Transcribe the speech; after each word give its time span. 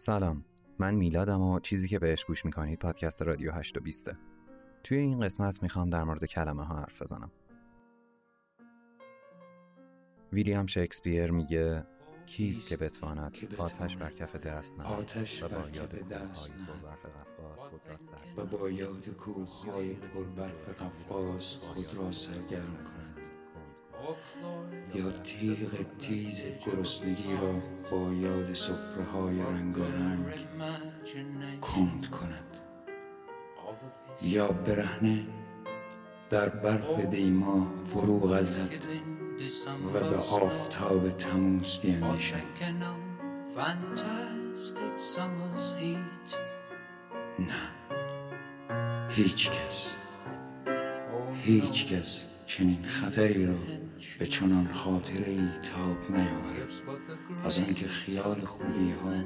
سلام. 0.00 0.44
من 0.78 0.94
میلادم 0.94 1.40
و 1.40 1.60
چیزی 1.60 1.88
که 1.88 1.98
بهش 1.98 2.24
گوش 2.24 2.44
می‌کنید 2.44 2.78
پادکست 2.78 3.22
رادیو 3.22 3.52
820 3.52 4.10
توی 4.84 4.98
این 4.98 5.20
قسمت 5.20 5.62
می‌خوام 5.62 5.90
در 5.90 6.04
مورد 6.04 6.24
کلمه 6.24 6.64
ها 6.64 6.76
حرف 6.76 7.02
بزنم. 7.02 7.30
ویلیام 10.32 10.66
شکسپیر 10.66 11.30
میگه 11.30 11.84
کیست 12.26 12.68
که 12.68 12.76
بتواند 12.76 13.36
آتش 13.58 13.96
بر 13.96 14.10
کف 14.10 14.36
دست 14.36 14.80
آتش 14.80 15.42
و 15.42 15.48
با 15.48 15.68
یاد 15.74 16.08
دست 16.08 16.52
و 18.36 18.44
با 18.44 18.70
یاد 18.70 19.08
کوههای 19.08 19.94
پر 19.94 20.24
برف 20.24 20.82
قفقاز 20.82 21.56
خود 21.56 21.94
را 21.96 22.12
سرگرم 22.12 22.84
کند. 22.84 23.17
یا 24.94 25.10
تیغ 25.10 25.70
تیز 25.98 26.42
گرسنگی 26.66 27.36
را 27.42 27.52
با 27.90 28.12
یاد 28.12 28.54
صفره 28.54 29.04
های 29.04 29.40
رنگارنگ 29.40 30.24
کند 31.60 32.10
کند. 32.10 32.56
یا 34.22 34.48
برهنه 34.48 35.26
در 36.30 36.48
برف 36.48 37.00
دیما 37.00 37.72
فرو 37.86 38.18
غلطد 38.20 38.74
و 39.94 40.10
به 40.10 40.16
آفتاب 40.16 41.10
تموز 41.10 41.78
بیندیشد. 41.78 42.34
نه. 47.38 47.70
هیچ 49.08 49.50
کس. 49.50 49.96
هیچ 51.42 51.92
کس. 51.92 52.24
چنین 52.48 52.82
خطری 52.82 53.46
را 53.46 53.58
به 54.18 54.26
چنان 54.26 54.72
خاطره 54.72 55.28
ای 55.28 55.48
تاب 55.62 56.10
نیاورد. 56.10 56.72
از 57.44 57.60
آنکه 57.60 57.86
خیال 57.86 58.40
خوبی 58.40 58.90
ها 58.90 59.24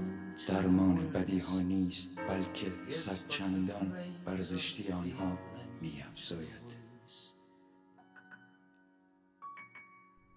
درمان 0.48 1.10
بدی 1.12 1.38
ها 1.38 1.60
نیست 1.60 2.10
بلکه 2.28 2.66
صد 2.88 3.28
چندان 3.28 3.92
بر 4.24 4.40
زشتی 4.40 4.92
آنها 4.92 5.38
می 5.80 6.04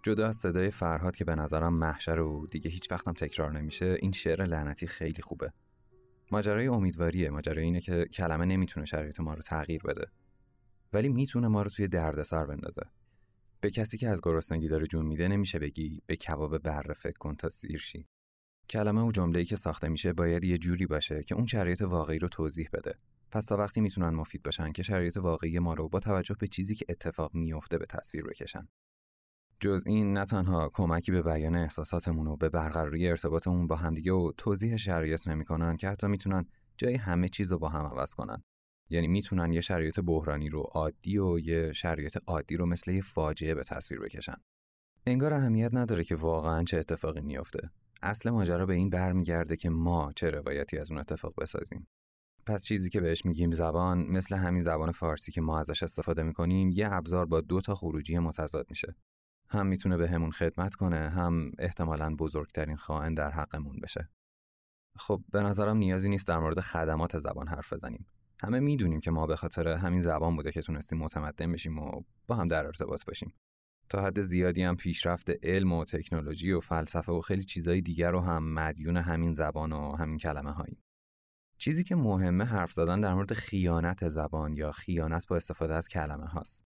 جدا 0.04 0.28
از 0.28 0.36
صدای 0.36 0.72
فرهاد 0.72 1.16
که 1.16 1.26
به 1.26 1.36
نظرم 1.36 1.74
محشر 1.74 2.20
و 2.20 2.48
دیگه 2.52 2.70
هیچ 2.70 2.92
وقتم 2.92 3.14
تکرار 3.14 3.52
نمیشه 3.52 3.98
این 4.00 4.12
شعر 4.12 4.44
لعنتی 4.44 4.88
خیلی 4.88 5.22
خوبه. 5.22 5.52
ماجرای 6.32 6.68
امیدواریه. 6.68 7.30
ماجرای 7.30 7.64
اینه 7.64 7.82
که 7.82 8.06
کلمه 8.06 8.46
نمی‌تونه 8.46 8.86
شرایط 8.86 9.20
ما 9.20 9.34
رو 9.34 9.42
تغییر 9.42 9.82
بده. 9.84 10.08
ولی 10.96 11.10
می‌تونه 11.10 11.48
ما 11.48 11.62
رو 11.62 11.70
توی 11.70 11.88
دردسر 11.88 12.46
بندازه. 12.46 12.82
به 13.62 13.72
کسی 13.72 13.98
که 13.98 14.10
از 14.10 14.22
گرسنگی 14.24 14.68
داره 14.68 14.88
جون 14.88 15.06
میده 15.06 15.28
نمیشه 15.28 15.60
بگی 15.60 16.02
به 16.06 16.16
کباب 16.16 16.58
بره 16.58 16.94
فکر 16.94 17.18
کن 17.20 17.36
تا 17.36 17.50
سیر 17.50 17.78
شی. 17.78 18.08
کلمه 18.70 19.02
و 19.02 19.12
جمله‌ای 19.12 19.46
که 19.46 19.56
ساخته 19.56 19.90
میشه 19.90 20.14
باید 20.14 20.44
یه 20.44 20.58
جوری 20.58 20.86
باشه 20.86 21.24
که 21.24 21.36
اون 21.36 21.46
شرایط 21.46 21.82
واقعی 21.82 22.20
رو 22.20 22.28
توضیح 22.28 22.70
بده. 22.74 22.96
پس 23.32 23.46
تا 23.46 23.58
وقتی 23.58 23.82
می‌تونن 23.82 24.10
مفید 24.10 24.44
باشن 24.44 24.72
که 24.72 24.84
شرایط 24.84 25.18
واقعی 25.18 25.60
ما 25.60 25.74
رو 25.74 25.90
با 25.90 26.00
توجه 26.00 26.36
به 26.40 26.48
چیزی 26.48 26.76
که 26.76 26.86
اتفاق 26.90 27.36
میفته 27.36 27.78
به 27.78 27.86
تصویر 27.86 28.24
بکشن. 28.24 28.68
جز 29.60 29.84
این 29.86 30.14
نه 30.14 30.26
تنها 30.26 30.70
کمکی 30.74 31.12
به 31.12 31.22
بیان 31.22 31.56
احساساتمون 31.56 32.28
و 32.28 32.36
به 32.36 32.50
برقراری 32.50 33.08
ارتباطمون 33.08 33.68
با 33.68 33.76
همدیگه 33.76 34.12
و 34.12 34.32
توضیح 34.38 34.76
شرایط 34.76 35.28
نمی‌کنن 35.28 35.78
که 35.78 35.90
حتی 35.90 36.08
می‌تونن 36.08 36.46
جای 36.78 36.96
همه 36.96 37.30
چیز 37.30 37.52
رو 37.52 37.60
با 37.60 37.70
هم 37.70 37.86
عوض 37.86 38.14
کنن. 38.14 38.44
یعنی 38.90 39.08
می‌تونن 39.08 39.54
یه 39.54 39.62
شرایط 39.62 40.00
بحرانی 40.00 40.50
رو 40.50 40.62
عادی 40.62 41.18
و 41.18 41.40
یه 41.40 41.72
شرایط 41.74 42.18
عادی 42.28 42.58
رو 42.58 42.66
مثل 42.66 42.92
یه 42.92 43.02
فاجعه 43.02 43.56
به 43.56 43.64
تصویر 43.64 44.02
بکشن. 44.02 44.36
انگار 45.08 45.34
اهمیت 45.34 45.74
نداره 45.74 46.04
که 46.04 46.16
واقعا 46.16 46.64
چه 46.64 46.78
اتفاقی 46.78 47.22
میافته. 47.22 47.60
اصل 48.02 48.30
ماجرا 48.30 48.66
به 48.66 48.74
این 48.74 48.90
برمیگرده 48.90 49.56
که 49.56 49.70
ما 49.70 50.12
چه 50.16 50.30
روایتی 50.30 50.78
از 50.78 50.92
اون 50.92 51.00
اتفاق 51.00 51.34
بسازیم. 51.42 51.88
پس 52.46 52.66
چیزی 52.66 52.90
که 52.90 53.02
بهش 53.02 53.26
میگیم 53.26 53.52
زبان 53.52 53.98
مثل 53.98 54.36
همین 54.36 54.62
زبان 54.62 54.92
فارسی 54.92 55.32
که 55.32 55.42
ما 55.42 55.60
ازش 55.60 55.84
استفاده 55.84 56.24
می‌کنیم 56.24 56.72
یه 56.72 56.94
ابزار 56.94 57.26
با 57.26 57.42
دو 57.42 57.62
تا 57.62 57.76
خروجی 57.76 58.20
متضاد 58.20 58.66
میشه. 58.70 58.96
هم 59.50 59.68
می‌تونه 59.68 59.98
به 59.98 60.10
همون 60.10 60.32
خدمت 60.32 60.76
کنه 60.76 61.10
هم 61.10 61.52
احتمالا 61.60 62.16
بزرگترین 62.16 62.76
خائن 62.76 63.14
در 63.14 63.32
حقمون 63.32 63.80
بشه. 63.80 64.10
خب 64.98 65.22
به 65.32 65.42
نظرم 65.42 65.78
نیازی 65.78 66.10
نیست 66.10 66.28
در 66.28 66.38
مورد 66.40 66.60
خدمات 66.60 67.20
زبان 67.20 67.48
حرف 67.48 67.74
بزنیم. 67.74 68.06
همه 68.44 68.60
می‌دونیم 68.60 69.00
که 69.00 69.12
ما 69.12 69.28
به 69.28 69.36
خاطر 69.36 69.68
همین 69.68 70.02
زبان 70.02 70.36
بوده 70.36 70.52
که 70.52 70.62
تونستیم 70.62 71.00
متمدن 71.00 71.52
بشیم 71.52 71.80
و 71.80 72.02
با 72.28 72.36
هم 72.36 72.48
در 72.48 72.66
ارتباط 72.66 73.06
باشیم 73.06 73.34
تا 73.90 74.02
حد 74.02 74.22
زیادی 74.22 74.64
هم 74.64 74.76
پیشرفت 74.76 75.30
علم 75.44 75.74
و 75.74 75.86
تکنولوژی 75.86 76.52
و 76.52 76.60
فلسفه 76.60 77.12
و 77.12 77.22
خیلی 77.22 77.44
چیزای 77.44 77.82
دیگر 77.82 78.12
رو 78.12 78.20
هم 78.20 78.54
مدیون 78.54 78.98
همین 78.98 79.34
زبان 79.34 79.72
و 79.72 79.96
همین 79.96 80.18
کلمه 80.18 80.52
هایی. 80.52 80.78
چیزی 81.58 81.84
که 81.84 81.96
مهمه 81.96 82.46
حرف 82.46 82.72
زدن 82.72 83.02
در 83.02 83.14
مورد 83.14 83.34
خیانت 83.34 84.10
زبان 84.10 84.54
یا 84.54 84.72
خیانت 84.72 85.28
با 85.28 85.36
استفاده 85.36 85.74
از 85.74 85.88
کلمه 85.88 86.26
هاست. 86.26 86.66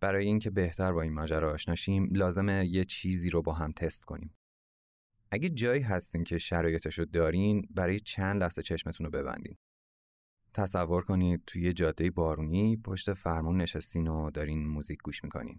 برای 0.00 0.26
اینکه 0.26 0.50
بهتر 0.50 0.92
با 0.92 1.02
این 1.02 1.12
ماجرا 1.12 1.52
آشناشیم 1.52 2.08
لازمه 2.12 2.66
یه 2.66 2.84
چیزی 2.84 3.30
رو 3.30 3.42
با 3.42 3.52
هم 3.52 3.72
تست 3.72 4.04
کنیم. 4.04 4.34
اگه 5.30 5.48
جایی 5.48 5.82
هستین 5.82 6.24
که 6.24 6.38
شرایطش 6.38 6.98
رو 6.98 7.04
دارین 7.04 7.68
برای 7.70 8.00
چند 8.00 8.42
لحظه 8.42 8.62
چشمتون 8.62 9.04
رو 9.04 9.10
ببندین. 9.10 9.56
تصور 10.54 11.02
کنید 11.02 11.42
توی 11.46 11.72
جاده 11.72 12.10
بارونی 12.10 12.76
پشت 12.76 13.14
فرمون 13.14 13.56
نشستین 13.56 14.08
و 14.08 14.30
دارین 14.30 14.66
موزیک 14.66 14.98
گوش 15.02 15.24
می‌کنین. 15.24 15.58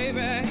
baby. 0.00 0.49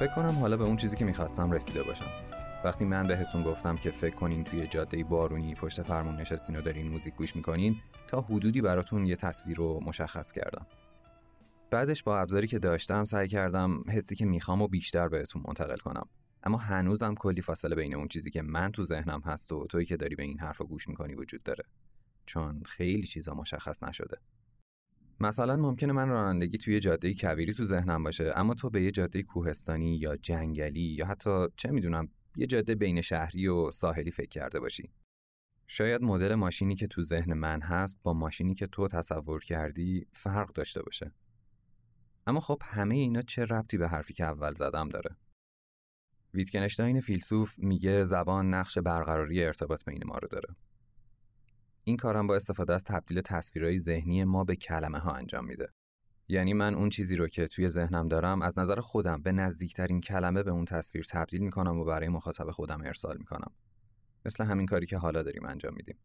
فکر 0.00 0.14
کنم 0.14 0.38
حالا 0.40 0.56
به 0.56 0.64
اون 0.64 0.76
چیزی 0.76 0.96
که 0.96 1.04
می‌خواستم 1.04 1.50
رسیده 1.50 1.82
باشم. 1.82 2.10
وقتی 2.64 2.84
من 2.84 3.06
بهتون 3.06 3.42
گفتم 3.42 3.76
که 3.76 3.90
فکر 3.90 4.14
کنین 4.14 4.44
توی 4.44 4.66
جاده 4.66 5.04
بارونی 5.04 5.54
پشت 5.54 5.82
فرمون 5.82 6.16
نشستین 6.16 6.56
و 6.56 6.60
دارین 6.60 6.88
موزیک 6.88 7.14
گوش 7.14 7.36
می‌کنین 7.36 7.76
تا 8.08 8.20
حدودی 8.20 8.60
براتون 8.60 9.06
یه 9.06 9.16
تصویر 9.16 9.56
رو 9.56 9.80
مشخص 9.84 10.32
کردم. 10.32 10.66
بعدش 11.70 12.02
با 12.02 12.18
ابزاری 12.20 12.46
که 12.46 12.58
داشتم 12.58 13.04
سعی 13.04 13.28
کردم 13.28 13.84
حسی 13.88 14.16
که 14.16 14.24
می‌خوام 14.24 14.62
و 14.62 14.68
بیشتر 14.68 15.08
بهتون 15.08 15.42
منتقل 15.46 15.76
کنم. 15.76 16.06
اما 16.42 16.58
هنوزم 16.58 17.14
کلی 17.14 17.42
فاصله 17.42 17.76
بین 17.76 17.94
اون 17.94 18.08
چیزی 18.08 18.30
که 18.30 18.42
من 18.42 18.72
تو 18.72 18.82
ذهنم 18.82 19.20
هست 19.24 19.52
و 19.52 19.66
تویی 19.66 19.86
که 19.86 19.96
داری 19.96 20.14
به 20.14 20.22
این 20.22 20.38
حرفا 20.38 20.64
گوش 20.64 20.88
می‌کنی 20.88 21.14
وجود 21.14 21.42
داره. 21.42 21.64
چون 22.26 22.62
خیلی 22.66 23.06
چیزا 23.06 23.34
مشخص 23.34 23.82
نشده. 23.82 24.16
مثلا 25.20 25.56
ممکنه 25.56 25.92
من 25.92 26.08
رانندگی 26.08 26.58
توی 26.58 26.80
جاده 26.80 27.14
کویری 27.14 27.52
تو 27.52 27.64
ذهنم 27.64 28.02
باشه 28.02 28.32
اما 28.36 28.54
تو 28.54 28.70
به 28.70 28.82
یه 28.82 28.90
جاده 28.90 29.22
کوهستانی 29.22 29.96
یا 29.96 30.16
جنگلی 30.16 30.80
یا 30.80 31.06
حتی 31.06 31.46
چه 31.56 31.70
می‌دونم 31.70 32.08
یه 32.36 32.46
جاده 32.46 32.74
بین 32.74 33.00
شهری 33.00 33.48
و 33.48 33.70
ساحلی 33.70 34.10
فکر 34.10 34.28
کرده 34.28 34.60
باشی. 34.60 34.92
شاید 35.66 36.02
مدل 36.02 36.34
ماشینی 36.34 36.74
که 36.74 36.86
تو 36.86 37.02
ذهن 37.02 37.32
من 37.32 37.62
هست 37.62 38.00
با 38.02 38.12
ماشینی 38.12 38.54
که 38.54 38.66
تو 38.66 38.88
تصور 38.88 39.44
کردی 39.44 40.06
فرق 40.12 40.52
داشته 40.52 40.82
باشه. 40.82 41.12
اما 42.26 42.40
خب 42.40 42.62
همه 42.64 42.94
اینا 42.94 43.22
چه 43.22 43.44
ربطی 43.44 43.78
به 43.78 43.88
حرفی 43.88 44.14
که 44.14 44.24
اول 44.24 44.54
زدم 44.54 44.88
داره؟ 44.88 45.16
ویتکنشتاین 46.34 47.00
فیلسوف 47.00 47.58
میگه 47.58 48.04
زبان 48.04 48.54
نقش 48.54 48.78
برقراری 48.78 49.44
ارتباط 49.44 49.84
بین 49.84 50.02
ما 50.06 50.18
رو 50.18 50.28
داره. 50.28 50.56
این 51.90 51.96
کارم 51.96 52.26
با 52.26 52.36
استفاده 52.36 52.74
از 52.74 52.84
تبدیل 52.84 53.20
تصویرهای 53.20 53.78
ذهنی 53.78 54.24
ما 54.24 54.44
به 54.44 54.56
کلمه 54.56 54.98
ها 54.98 55.12
انجام 55.12 55.44
میده. 55.44 55.68
یعنی 56.28 56.52
من 56.52 56.74
اون 56.74 56.88
چیزی 56.88 57.16
رو 57.16 57.28
که 57.28 57.48
توی 57.48 57.68
ذهنم 57.68 58.08
دارم 58.08 58.42
از 58.42 58.58
نظر 58.58 58.80
خودم 58.80 59.22
به 59.22 59.32
نزدیکترین 59.32 60.00
کلمه 60.00 60.42
به 60.42 60.50
اون 60.50 60.64
تصویر 60.64 61.04
تبدیل 61.10 61.40
می‌کنم 61.40 61.78
و 61.78 61.84
برای 61.84 62.08
مخاطب 62.08 62.50
خودم 62.50 62.80
ارسال 62.84 63.16
می‌کنم. 63.18 63.52
مثل 64.24 64.44
همین 64.44 64.66
کاری 64.66 64.86
که 64.86 64.96
حالا 64.96 65.22
داریم 65.22 65.44
انجام 65.46 65.74
میدیم. 65.74 65.98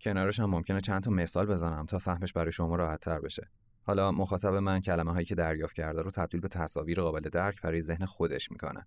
کنارش 0.00 0.40
هم 0.40 0.50
ممکنه 0.50 0.80
چند 0.80 1.02
تا 1.02 1.10
مثال 1.10 1.46
بزنم 1.46 1.86
تا 1.86 1.98
فهمش 1.98 2.32
برای 2.32 2.52
شما 2.52 2.76
راحت 2.76 3.00
تر 3.00 3.20
بشه. 3.20 3.50
حالا 3.82 4.12
مخاطب 4.12 4.54
من 4.54 4.80
کلمه 4.80 5.12
هایی 5.12 5.26
که 5.26 5.34
دریافت 5.34 5.74
کرده 5.74 6.02
رو 6.02 6.10
تبدیل 6.10 6.40
به 6.40 6.48
تصاویر 6.48 7.00
قابل 7.00 7.20
درک 7.20 7.60
برای 7.60 7.80
ذهن 7.80 8.04
خودش 8.04 8.50
می‌کنه. 8.50 8.86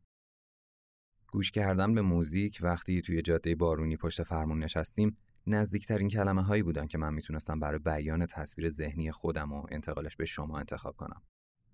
گوش 1.27 1.51
کردن 1.51 1.95
به 1.95 2.01
موزیک 2.01 2.59
وقتی 2.61 3.01
توی 3.01 3.21
جاده 3.21 3.55
بارونی 3.55 3.97
پشت 3.97 4.23
فرمون 4.23 4.63
نشستیم 4.63 5.17
نزدیکترین 5.47 6.09
کلمه 6.09 6.43
هایی 6.43 6.63
بودن 6.63 6.87
که 6.87 6.97
من 6.97 7.13
می‌تونستم 7.13 7.59
برای 7.59 7.79
بیان 7.79 8.25
تصویر 8.25 8.69
ذهنی 8.69 9.11
خودم 9.11 9.53
و 9.53 9.65
انتقالش 9.71 10.15
به 10.15 10.25
شما 10.25 10.59
انتخاب 10.59 10.95
کنم. 10.95 11.21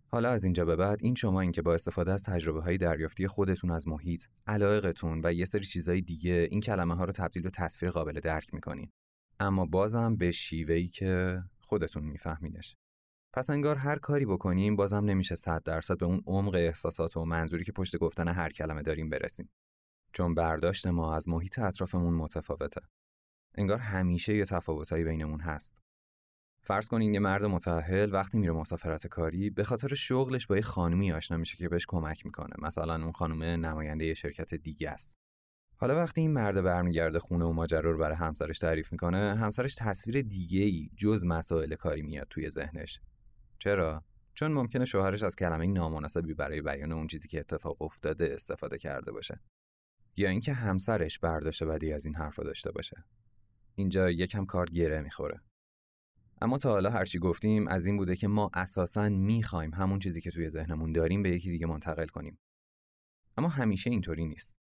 حالا 0.08 0.30
از 0.30 0.44
اینجا 0.44 0.66
به 0.66 0.76
بعد 0.76 1.00
این 1.04 1.16
شما 1.16 1.42
این 1.42 1.52
که 1.52 1.62
با 1.62 1.74
استفاده 1.74 2.12
از 2.12 2.24
تجربه 2.24 2.62
های 2.62 2.78
دریافتی 2.78 3.28
خودتون 3.28 3.72
از 3.72 3.88
محیط، 3.88 4.26
علایقتون 4.48 5.22
و 5.24 5.34
یه 5.34 5.46
سری 5.46 5.64
چیزهای 5.64 6.02
دیگه 6.02 6.48
این 6.52 6.62
کلمه 6.62 6.96
ها 6.96 7.04
رو 7.04 7.12
تبدیل 7.12 7.44
به 7.44 7.50
تصویر 7.50 7.92
قابل 7.92 8.20
درک 8.20 8.54
می‌کنین. 8.54 8.90
اما 9.40 9.66
بازم 9.66 10.16
به 10.16 10.32
شیوهی 10.32 10.88
که 10.88 11.44
خودتون 11.60 12.04
میفهمینش. 12.04 12.76
پس 13.34 13.50
انگار 13.50 13.76
هر 13.76 14.00
کاری 14.00 14.26
بکنیم 14.26 14.76
بازم 14.76 15.06
نمیشه 15.06 15.36
صد 15.36 15.64
درصد 15.64 15.98
به 15.98 16.06
اون 16.06 16.22
عمق 16.28 16.56
احساسات 16.56 17.18
و 17.18 17.26
منظوری 17.26 17.64
که 17.64 17.72
پشت 17.72 17.98
گفتن 17.98 18.28
هر 18.28 18.50
کلمه 18.50 18.82
داریم 18.82 19.10
برسیم. 19.10 19.50
چون 20.14 20.36
برداشت 20.36 20.88
ما 20.88 21.16
از 21.16 21.30
محیط 21.30 21.60
اطرافمون 21.60 22.14
متفاوته. 22.14 22.82
انگار 23.56 23.78
همیشه 23.78 24.36
یه 24.36 24.46
تفاوتایی 24.46 25.04
بینمون 25.04 25.40
هست. 25.40 25.82
فرض 26.64 26.88
کنین 26.88 27.14
یه 27.14 27.20
مرد 27.20 27.46
متأهل 27.46 28.14
وقتی 28.14 28.38
میره 28.38 28.54
مسافرت 28.54 29.08
کاری 29.08 29.50
به 29.50 29.64
خاطر 29.64 29.96
شغلش 29.96 30.48
با 30.48 30.56
یه 30.56 30.62
خانمی 30.62 31.12
آشنا 31.12 31.38
میشه 31.38 31.58
که 31.58 31.70
بهش 31.70 31.86
کمک 31.88 32.26
می‌کنه. 32.26 32.56
مثلا 32.60 32.96
اون 32.96 33.12
خانم 33.12 33.44
نماینده 33.44 34.06
یه 34.06 34.14
شرکت 34.14 34.54
دیگه 34.54 34.90
است. 34.90 35.18
حالا 35.76 35.96
وقتی 35.96 36.22
این 36.22 36.32
مرد 36.32 36.62
برمیگرده 36.62 37.20
خونه 37.20 37.46
و 37.46 37.52
ماجرا 37.52 37.92
رو 37.92 37.98
برای 37.98 38.16
همسرش 38.16 38.60
تعریف 38.60 38.92
می‌کنه، 38.92 39.36
همسرش 39.36 39.76
تصویر 39.76 40.22
دیگه 40.22 40.60
ای 40.60 40.90
جز 40.96 41.26
مسائل 41.26 41.76
کاری 41.76 42.02
میاد 42.02 42.28
توی 42.30 42.50
ذهنش. 42.50 43.00
چرا؟ 43.60 44.04
چون 44.34 44.52
ممکنه 44.52 44.86
شوهرش 44.86 45.24
از 45.24 45.36
کلمه 45.36 45.68
نامناسبی 45.68 46.34
برای 46.34 46.62
بیان 46.62 46.92
اون 46.92 47.08
چیزی 47.08 47.28
که 47.28 47.40
اتفاق 47.40 47.82
افتاده 47.82 48.34
استفاده 48.34 48.78
کرده 48.78 49.12
باشه. 49.12 49.40
یا 50.18 50.30
اینکه 50.30 50.54
همسرش 50.54 51.20
برداشت 51.20 51.64
بدی 51.64 51.94
از 51.94 52.06
این 52.06 52.16
حرفا 52.16 52.44
داشته 52.44 52.72
باشه. 52.72 53.04
اینجا 53.76 54.10
یکم 54.10 54.46
کار 54.46 54.70
گره 54.70 55.02
می‌خوره. 55.02 55.42
اما 56.42 56.58
تا 56.58 56.70
حالا 56.70 56.90
هرچی 56.90 57.20
گفتیم 57.20 57.68
از 57.68 57.86
این 57.86 57.98
بوده 57.98 58.16
که 58.16 58.28
ما 58.28 58.52
اساساً 58.54 59.10
می‌خوایم 59.10 59.74
همون 59.74 60.00
چیزی 60.00 60.22
که 60.22 60.32
توی 60.32 60.50
ذهنمون 60.50 60.92
داریم 60.92 61.24
به 61.24 61.30
یکی 61.30 61.50
دیگه 61.50 61.66
منتقل 61.66 62.08
کنیم. 62.08 62.40
اما 63.38 63.48
همیشه 63.48 63.90
اینطوری 63.90 64.26
نیست. 64.26 64.60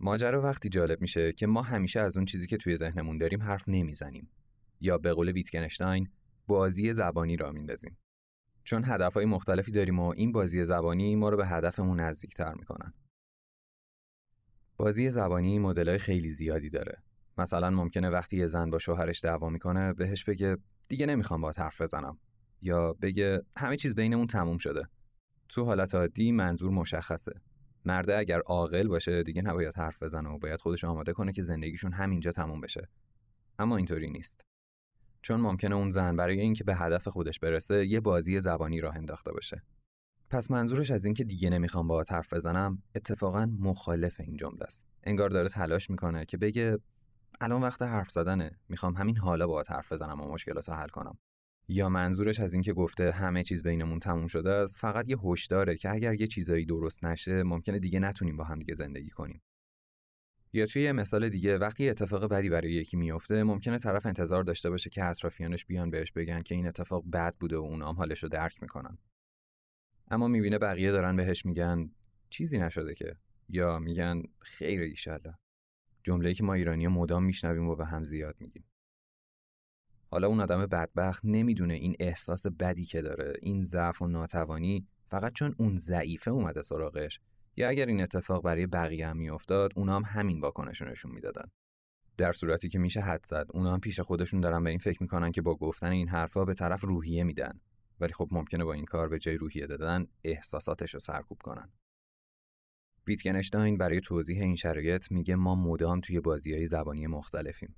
ماجرا 0.00 0.42
وقتی 0.42 0.68
جالب 0.68 1.00
میشه 1.00 1.32
که 1.32 1.46
ما 1.46 1.62
همیشه 1.62 2.00
از 2.00 2.16
اون 2.16 2.26
چیزی 2.26 2.46
که 2.46 2.56
توی 2.56 2.76
ذهنمون 2.76 3.18
داریم 3.18 3.42
حرف 3.42 3.68
نمی‌زنیم 3.68 4.30
یا 4.80 4.98
به 4.98 5.12
قول 5.12 5.32
ویتگنشتاین 5.32 6.08
بازی 6.46 6.94
زبانی 6.94 7.36
را 7.36 7.52
میندازیم. 7.52 7.98
چون 8.64 8.84
هدفهای 8.84 9.24
مختلفی 9.24 9.72
داریم 9.72 9.98
و 9.98 10.14
این 10.16 10.32
بازی 10.32 10.64
زبانی 10.64 11.16
ما 11.16 11.28
رو 11.28 11.36
به 11.36 11.46
هدفمون 11.46 12.00
نزدیکتر 12.00 12.54
می‌کنن. 12.54 12.94
بازی 14.76 15.10
زبانی 15.10 15.58
مدلای 15.58 15.98
خیلی 15.98 16.28
زیادی 16.28 16.70
داره 16.70 17.02
مثلا 17.38 17.70
ممکنه 17.70 18.10
وقتی 18.10 18.36
یه 18.36 18.46
زن 18.46 18.70
با 18.70 18.78
شوهرش 18.78 19.24
دعوا 19.24 19.48
می‌کنه 19.48 19.92
بهش 19.92 20.24
بگه 20.24 20.56
دیگه 20.88 21.06
نمی‌خوام 21.06 21.40
با 21.40 21.52
حرف 21.58 21.80
بزنم. 21.80 22.18
یا 22.62 22.92
بگه 22.92 23.42
همه 23.56 23.76
چیز 23.76 23.94
بینمون 23.94 24.26
تموم 24.26 24.58
شده. 24.58 24.88
تو 25.48 25.64
حالت 25.64 25.94
عادی 25.94 26.32
منظور 26.32 26.70
مشخصه. 26.70 27.32
مرده 27.84 28.18
اگر 28.18 28.40
عاقل 28.40 28.88
باشه 28.88 29.22
دیگه 29.22 29.42
نباید 29.42 29.74
حرف 29.74 30.02
بزنه 30.02 30.28
و 30.28 30.38
باید 30.38 30.60
خودش 30.60 30.84
آماده 30.84 31.12
کنه 31.12 31.32
که 31.32 31.42
زندگیشون 31.42 31.92
همینجا 31.92 32.32
تموم 32.32 32.60
بشه. 32.60 32.88
اما 33.58 33.76
اینطوری 33.76 34.10
نیست. 34.10 34.40
چون 35.22 35.40
ممکنه 35.40 35.74
اون 35.74 35.90
زن 35.90 36.16
برای 36.16 36.40
اینکه 36.40 36.64
به 36.64 36.74
هدف 36.74 37.08
خودش 37.08 37.38
برسه 37.38 37.86
یه 37.86 38.00
بازی 38.00 38.40
زبانی 38.40 38.80
راه 38.80 38.96
انداخته 38.96 39.32
باشه. 39.32 39.62
پس 40.30 40.50
منظورش 40.50 40.90
از 40.90 41.04
اینکه 41.04 41.24
دیگه 41.24 41.50
نمی‌خوام 41.50 41.88
با 41.88 42.04
حرف 42.10 42.32
بزنم 42.32 42.82
اتفاقا 42.94 43.46
مخالف 43.58 44.20
این 44.20 44.36
جمله 44.36 44.64
است. 44.64 44.86
انگار 45.04 45.28
داره 45.30 45.48
تلاش 45.48 45.90
می‌کنه 45.90 46.24
که 46.24 46.36
بگه 46.36 46.78
الان 47.40 47.62
وقت 47.62 47.82
حرف 47.82 48.10
زدنه. 48.10 48.58
می‌خوام 48.68 48.94
همین 48.94 49.16
حالا 49.16 49.46
باهات 49.46 49.70
حرف 49.70 49.92
بزنم 49.92 50.20
و 50.20 50.32
مشکلات 50.32 50.68
حل 50.68 50.88
کنم. 50.88 51.18
یا 51.68 51.88
منظورش 51.88 52.40
از 52.40 52.52
اینکه 52.52 52.72
گفته 52.72 53.12
همه 53.12 53.42
چیز 53.42 53.62
بینمون 53.62 53.98
تموم 53.98 54.26
شده 54.26 54.50
است 54.50 54.78
فقط 54.78 55.08
یه 55.08 55.16
هشداره 55.24 55.76
که 55.76 55.90
اگر 55.90 56.20
یه 56.20 56.26
چیزایی 56.26 56.64
درست 56.64 57.04
نشه 57.04 57.42
ممکنه 57.42 57.78
دیگه 57.78 58.00
نتونیم 58.00 58.36
با 58.36 58.44
هم 58.44 58.58
دیگه 58.58 58.74
زندگی 58.74 59.10
کنیم. 59.10 59.42
یا 60.52 60.66
توی 60.66 60.82
یه 60.82 60.92
مثال 60.92 61.28
دیگه 61.28 61.58
وقتی 61.58 61.88
اتفاق 61.88 62.28
بدی 62.28 62.48
برای 62.48 62.72
یکی 62.72 62.96
میفته 62.96 63.42
ممکنه 63.42 63.78
طرف 63.78 64.06
انتظار 64.06 64.42
داشته 64.42 64.70
باشه 64.70 64.90
که 64.90 65.04
اطرافیانش 65.04 65.64
بیان 65.64 65.90
بهش 65.90 66.12
بگن 66.12 66.42
که 66.42 66.54
این 66.54 66.66
اتفاق 66.66 67.04
بد 67.12 67.34
بوده 67.36 67.56
و 67.56 67.60
اونام 67.60 67.96
حالش 67.96 68.22
رو 68.22 68.28
درک 68.28 68.62
می‌کنن. 68.62 68.98
اما 70.10 70.28
می‌بینه 70.28 70.58
بقیه 70.58 70.90
دارن 70.90 71.16
بهش 71.16 71.46
میگن 71.46 71.90
چیزی 72.30 72.58
نشده 72.58 72.94
که. 72.94 73.16
یا 73.48 73.78
میگن 73.78 74.22
خیر 74.40 74.80
ایشالله 74.80 75.34
جمله‌ای 76.02 76.34
که 76.34 76.44
ما 76.44 76.54
ایرانی 76.54 76.86
مدام 76.86 77.24
میشنویم 77.24 77.68
و 77.68 77.76
به 77.76 77.86
هم 77.86 78.02
زیاد 78.02 78.36
میگیم. 78.40 78.64
حالا 80.10 80.28
اون 80.28 80.40
آدم 80.40 80.66
بدبخت 80.66 81.24
نمی‌دونه 81.24 81.74
این 81.74 81.96
احساس 82.00 82.46
بدی 82.46 82.84
که 82.84 83.02
داره 83.02 83.32
این 83.42 83.62
ضعف 83.62 84.02
و 84.02 84.06
ناتوانی 84.06 84.86
فقط 85.08 85.32
چون 85.32 85.54
اون 85.58 85.78
ضعیفه 85.78 86.30
اومده 86.30 86.62
سراغش 86.62 87.20
یا 87.56 87.68
اگر 87.68 87.86
این 87.86 88.00
اتفاق 88.00 88.44
برای 88.44 88.66
بقیه 88.66 89.08
هم 89.08 89.16
میافتاد 89.16 89.72
اونا 89.76 89.96
هم 89.96 90.02
همین 90.06 90.40
واکنش 90.40 90.82
نشون 90.82 91.12
می‌دادن. 91.12 91.50
در 92.16 92.32
صورتی 92.32 92.68
که 92.68 92.78
میشه 92.78 93.00
حد 93.00 93.24
زد 93.26 93.46
اونا 93.50 93.72
هم 93.72 93.80
پیش 93.80 94.00
خودشون 94.00 94.40
دارن 94.40 94.64
به 94.64 94.70
این 94.70 94.78
فکر 94.78 95.02
می‌کنن 95.02 95.32
که 95.32 95.42
با 95.42 95.56
گفتن 95.56 95.90
این 95.90 96.08
حرفا 96.08 96.44
به 96.44 96.54
طرف 96.54 96.80
روحیه 96.80 97.24
میدن. 97.24 97.60
ولی 98.00 98.12
خب 98.12 98.28
ممکنه 98.30 98.64
با 98.64 98.72
این 98.72 98.84
کار 98.84 99.08
به 99.08 99.18
جای 99.18 99.36
روحیه 99.36 99.66
دادن 99.66 100.06
احساساتش 100.24 100.94
رو 100.94 101.00
سرکوب 101.00 101.38
کنن. 101.42 101.72
ویتگنشتاین 103.08 103.78
برای 103.78 104.00
توضیح 104.00 104.42
این 104.42 104.54
شرایط 104.54 105.12
میگه 105.12 105.36
ما 105.36 105.54
مدام 105.54 106.00
توی 106.00 106.20
بازی 106.20 106.54
های 106.54 106.66
زبانی 106.66 107.06
مختلفیم. 107.06 107.74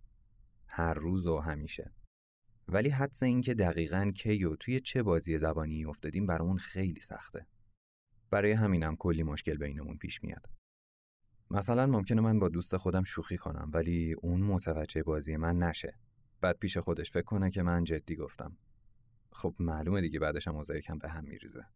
هر 0.66 0.94
روز 0.94 1.26
و 1.26 1.38
همیشه. 1.38 1.92
ولی 2.68 2.88
حدس 2.88 3.22
این 3.22 3.40
که 3.40 3.54
دقیقا 3.54 4.12
کی 4.14 4.44
و 4.44 4.56
توی 4.56 4.80
چه 4.80 5.02
بازی 5.02 5.38
زبانی 5.38 5.84
افتادیم 5.84 6.26
برامون 6.26 6.56
خیلی 6.56 7.00
سخته. 7.00 7.46
برای 8.30 8.52
همینم 8.52 8.96
کلی 8.96 9.22
مشکل 9.22 9.56
بینمون 9.56 9.96
پیش 9.96 10.25
میاد. 10.25 10.46
مثلا 11.50 11.87
ممکنه 11.87 12.20
من 12.20 12.38
با 12.38 12.49
دوست 12.49 12.76
خودم 12.76 13.02
شوخی 13.02 13.37
کنم 13.37 13.70
ولی 13.75 14.12
اون 14.12 14.40
متوجه 14.40 15.02
بازی 15.02 15.37
من 15.37 15.58
نشه. 15.58 15.94
بعد 16.40 16.58
پیش 16.58 16.78
خودش 16.78 17.10
فکر 17.10 17.22
کنه 17.22 17.50
که 17.50 17.62
من 17.62 17.84
جدی 17.84 18.16
گفتم. 18.16 18.56
خب 19.32 19.54
معلومه 19.58 20.00
دیگه 20.00 20.18
بعدش 20.18 20.49
هم 20.49 20.62
کم 20.62 20.99
به 20.99 21.08
هم 21.08 21.25
میریزه. 21.25 21.66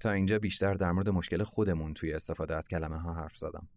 تا 0.00 0.10
اینجا 0.10 0.38
بیشتر 0.38 0.74
در 0.74 0.92
مورد 0.92 1.08
مشکل 1.08 1.42
خودمون 1.42 1.94
توی 1.94 2.12
استفاده 2.12 2.56
از 2.56 2.68
کلمه 2.68 3.00
ها 3.00 3.14
حرف 3.14 3.36
زدم. 3.36 3.68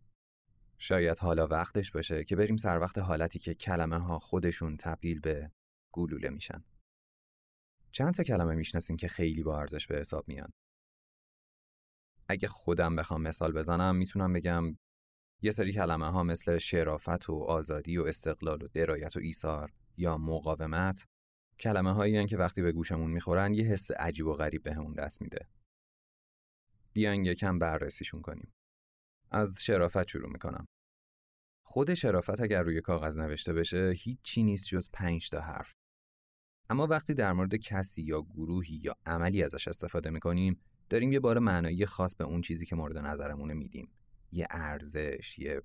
شاید 0.77 1.17
حالا 1.17 1.47
وقتش 1.47 1.91
باشه 1.91 2.23
که 2.23 2.35
بریم 2.35 2.57
سر 2.57 2.79
وقت 2.79 2.97
حالتی 2.97 3.39
که 3.39 3.53
کلمه 3.53 3.99
ها 3.99 4.19
خودشون 4.19 4.77
تبدیل 4.77 5.19
به 5.19 5.51
گلوله 5.91 6.29
میشن. 6.29 6.63
چند 7.91 8.13
تا 8.13 8.23
کلمه 8.23 8.55
می‌شناسین 8.55 8.97
که 8.97 9.07
خیلی 9.07 9.43
با 9.43 9.59
ارزش 9.59 9.87
به 9.87 9.99
حساب 9.99 10.27
میان. 10.27 10.49
اگه 12.27 12.47
خودم 12.47 12.95
بخوام 12.95 13.21
مثال 13.21 13.51
بزنم 13.51 13.95
می‌تونم 13.95 14.33
بگم 14.33 14.77
یه 15.41 15.51
سری 15.51 15.73
کلمه 15.73 16.11
ها 16.11 16.23
مثل 16.23 16.57
شرافت 16.57 17.29
و 17.29 17.33
آزادی 17.33 17.97
و 17.97 18.03
استقلال 18.03 18.63
و 18.63 18.67
درایت 18.67 19.17
و 19.17 19.19
ایثار 19.19 19.73
یا 19.97 20.17
مقاومت 20.17 21.07
کلمه 21.59 21.93
هایی 21.93 22.27
که 22.27 22.37
وقتی 22.37 22.61
به 22.61 22.71
گوشمون 22.71 23.11
می‌خورن 23.11 23.53
یه 23.53 23.65
حس 23.65 23.91
عجیب 23.91 24.27
و 24.27 24.33
غریب 24.33 24.63
بهمون 24.63 24.93
دست 24.93 25.21
میده. 25.21 25.47
بیاین 26.93 27.25
یکم 27.25 27.59
بررسیشون 27.59 28.21
کنیم. 28.21 28.53
از 29.31 29.63
شرافت 29.63 30.07
شروع 30.07 30.29
می‌کنم. 30.29 30.65
خود 31.65 31.93
شرافت 31.93 32.41
اگر 32.41 32.61
روی 32.63 32.81
کاغذ 32.81 33.17
نوشته 33.17 33.53
بشه 33.53 33.93
هیچی 33.97 34.43
نیست 34.43 34.67
جز 34.67 34.89
پنج 34.93 35.29
تا 35.29 35.41
حرف. 35.41 35.71
اما 36.69 36.87
وقتی 36.87 37.13
در 37.13 37.33
مورد 37.33 37.55
کسی 37.55 38.03
یا 38.03 38.21
گروهی 38.21 38.75
یا 38.83 38.95
عملی 39.05 39.43
ازش 39.43 39.67
استفاده 39.67 40.09
می‌کنیم 40.09 40.61
داریم 40.89 41.11
یه 41.11 41.19
بار 41.19 41.39
معنایی 41.39 41.85
خاص 41.85 42.15
به 42.15 42.23
اون 42.23 42.41
چیزی 42.41 42.65
که 42.65 42.75
مورد 42.75 42.97
نظرمونه 42.97 43.53
میدیم. 43.53 43.91
یه 44.31 44.47
ارزش 44.51 45.39
یه, 45.39 45.61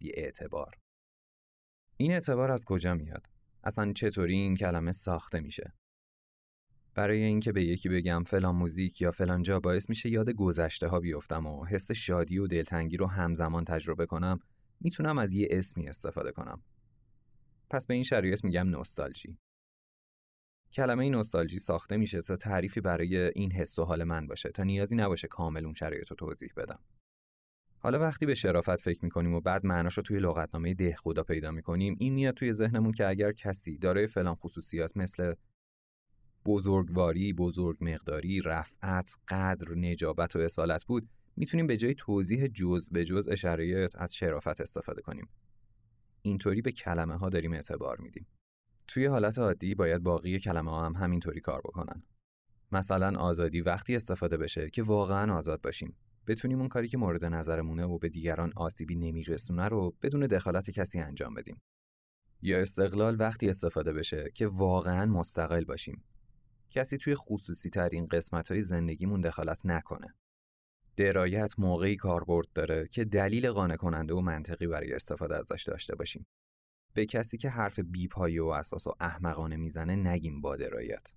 یه 0.00 0.12
اعتبار. 0.14 0.78
این 1.96 2.12
اعتبار 2.12 2.50
از 2.50 2.64
کجا 2.64 2.94
میاد؟ 2.94 3.26
اصلا 3.64 3.92
چطوری 3.92 4.34
این 4.34 4.56
کلمه 4.56 4.92
ساخته 4.92 5.40
میشه؟ 5.40 5.72
برای 6.94 7.22
اینکه 7.22 7.52
به 7.52 7.64
یکی 7.64 7.88
بگم 7.88 8.24
فلان 8.24 8.56
موزیک 8.56 9.00
یا 9.00 9.10
فلان 9.10 9.42
جا 9.42 9.60
باعث 9.60 9.88
میشه 9.88 10.10
یاد 10.10 10.30
گذشته 10.30 10.88
ها 10.88 11.00
بیفتم 11.00 11.46
و 11.46 11.64
حس 11.64 11.92
شادی 11.92 12.38
و 12.38 12.46
دلتنگی 12.46 12.96
رو 12.96 13.06
همزمان 13.06 13.64
تجربه 13.64 14.06
کنم 14.06 14.38
می‌تونم 14.80 15.18
از 15.18 15.34
یه 15.34 15.48
اسمی 15.50 15.88
استفاده 15.88 16.32
کنم. 16.32 16.62
پس 17.70 17.86
به 17.86 17.94
این 17.94 18.02
شرایط 18.02 18.44
میگم 18.44 18.68
نوستالژی. 18.68 19.38
کلمه 20.72 21.10
نوستالژی 21.10 21.58
ساخته 21.58 21.96
میشه 21.96 22.20
تا 22.20 22.36
تعریفی 22.36 22.80
برای 22.80 23.16
این 23.16 23.52
حس 23.52 23.78
و 23.78 23.84
حال 23.84 24.04
من 24.04 24.26
باشه 24.26 24.50
تا 24.50 24.62
نیازی 24.62 24.96
نباشه 24.96 25.28
کامل 25.28 25.64
اون 25.64 25.74
شرایط 25.74 26.08
رو 26.08 26.16
توضیح 26.16 26.50
بدم. 26.56 26.80
حالا 27.78 27.98
وقتی 27.98 28.26
به 28.26 28.34
شرافت 28.34 28.80
فکر 28.80 29.04
می‌کنیم 29.04 29.34
و 29.34 29.40
بعد 29.40 29.66
معناش 29.66 29.94
رو 29.94 30.02
توی 30.02 30.20
لغتنامه 30.20 30.74
ده 30.74 30.96
خدا 30.96 31.22
پیدا 31.22 31.50
می‌کنیم 31.50 31.96
این 31.98 32.14
میاد 32.14 32.34
توی 32.34 32.52
ذهنمون 32.52 32.92
که 32.92 33.08
اگر 33.08 33.32
کسی 33.32 33.78
دارای 33.78 34.06
فلان 34.06 34.34
خصوصیات 34.34 34.96
مثل 34.96 35.34
بزرگواری، 36.44 37.32
بزرگ 37.32 37.76
مقداری، 37.80 38.40
رفعت، 38.40 39.10
قدر، 39.28 39.74
نجابت 39.74 40.36
و 40.36 40.38
اصالت 40.38 40.84
بود 40.84 41.08
می‌تونیم 41.36 41.66
به 41.66 41.76
جای 41.76 41.94
توضیح 41.94 42.46
جز 42.46 42.88
به 42.88 43.04
جز 43.04 43.28
اشاره 43.28 43.88
از 43.94 44.14
شرافت 44.14 44.60
استفاده 44.60 45.02
کنیم. 45.02 45.28
اینطوری 46.22 46.62
به 46.62 46.72
کلمه 46.72 47.16
ها 47.16 47.28
داریم 47.28 47.52
اعتبار 47.52 47.98
میدیم. 48.00 48.26
توی 48.86 49.06
حالت 49.06 49.38
عادی 49.38 49.74
باید 49.74 50.02
باقی 50.02 50.38
کلمه 50.38 50.70
ها 50.70 50.86
هم 50.86 50.92
همینطوری 50.92 51.40
کار 51.40 51.60
بکنن. 51.60 52.02
مثلا 52.72 53.18
آزادی 53.18 53.60
وقتی 53.60 53.96
استفاده 53.96 54.36
بشه 54.36 54.70
که 54.70 54.82
واقعا 54.82 55.34
آزاد 55.34 55.60
باشیم. 55.60 55.96
بتونیم 56.26 56.58
اون 56.58 56.68
کاری 56.68 56.88
که 56.88 56.98
مورد 56.98 57.24
نظرمونه 57.24 57.84
و 57.84 57.98
به 57.98 58.08
دیگران 58.08 58.52
آسیبی 58.56 58.96
نمیرسونه 58.96 59.68
رو 59.68 59.96
بدون 60.02 60.26
دخالت 60.26 60.70
کسی 60.70 60.98
انجام 60.98 61.34
بدیم. 61.34 61.60
یا 62.42 62.60
استقلال 62.60 63.16
وقتی 63.18 63.48
استفاده 63.48 63.92
بشه 63.92 64.30
که 64.34 64.46
واقعا 64.46 65.06
مستقل 65.06 65.64
باشیم. 65.64 66.04
کسی 66.70 66.98
توی 66.98 67.14
خصوصی 67.14 67.70
ترین 67.70 68.06
قسمت 68.06 68.50
های 68.50 68.62
زندگیمون 68.62 69.20
دخالت 69.20 69.66
نکنه. 69.66 70.14
درایت 70.96 71.54
موقعی 71.58 71.96
کاربرد 71.96 72.48
داره 72.54 72.88
که 72.88 73.04
دلیل 73.04 73.50
قانع 73.50 73.76
کننده 73.76 74.14
و 74.14 74.20
منطقی 74.20 74.66
برای 74.66 74.92
استفاده 74.92 75.36
ازش 75.36 75.64
داشته 75.66 75.94
باشیم. 75.94 76.26
به 76.94 77.06
کسی 77.06 77.38
که 77.38 77.48
حرف 77.48 77.78
بیپایه 77.78 78.42
و 78.42 78.46
اساس 78.46 78.86
و 78.86 78.92
احمقانه 79.00 79.56
می‌زنه 79.56 79.96
نگیم 79.96 80.40
با 80.40 80.56
درایت. 80.56 81.14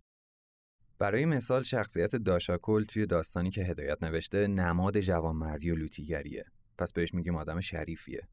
برای 1.00 1.26
مثال 1.26 1.64
شخصیت 1.64 2.16
داشاکل 2.16 2.84
توی 2.84 3.06
داستانی 3.06 3.52
که 3.52 3.64
هدایت 3.64 4.04
نوشته 4.04 4.48
نماد 4.48 5.00
جوانمردی 5.00 5.72
و 5.72 5.76
لوتیگریه. 5.76 6.46
پس 6.78 6.94
بهش 6.94 7.14
میگیم 7.14 7.36
آدم 7.36 7.60
شریفیه. 7.60 8.28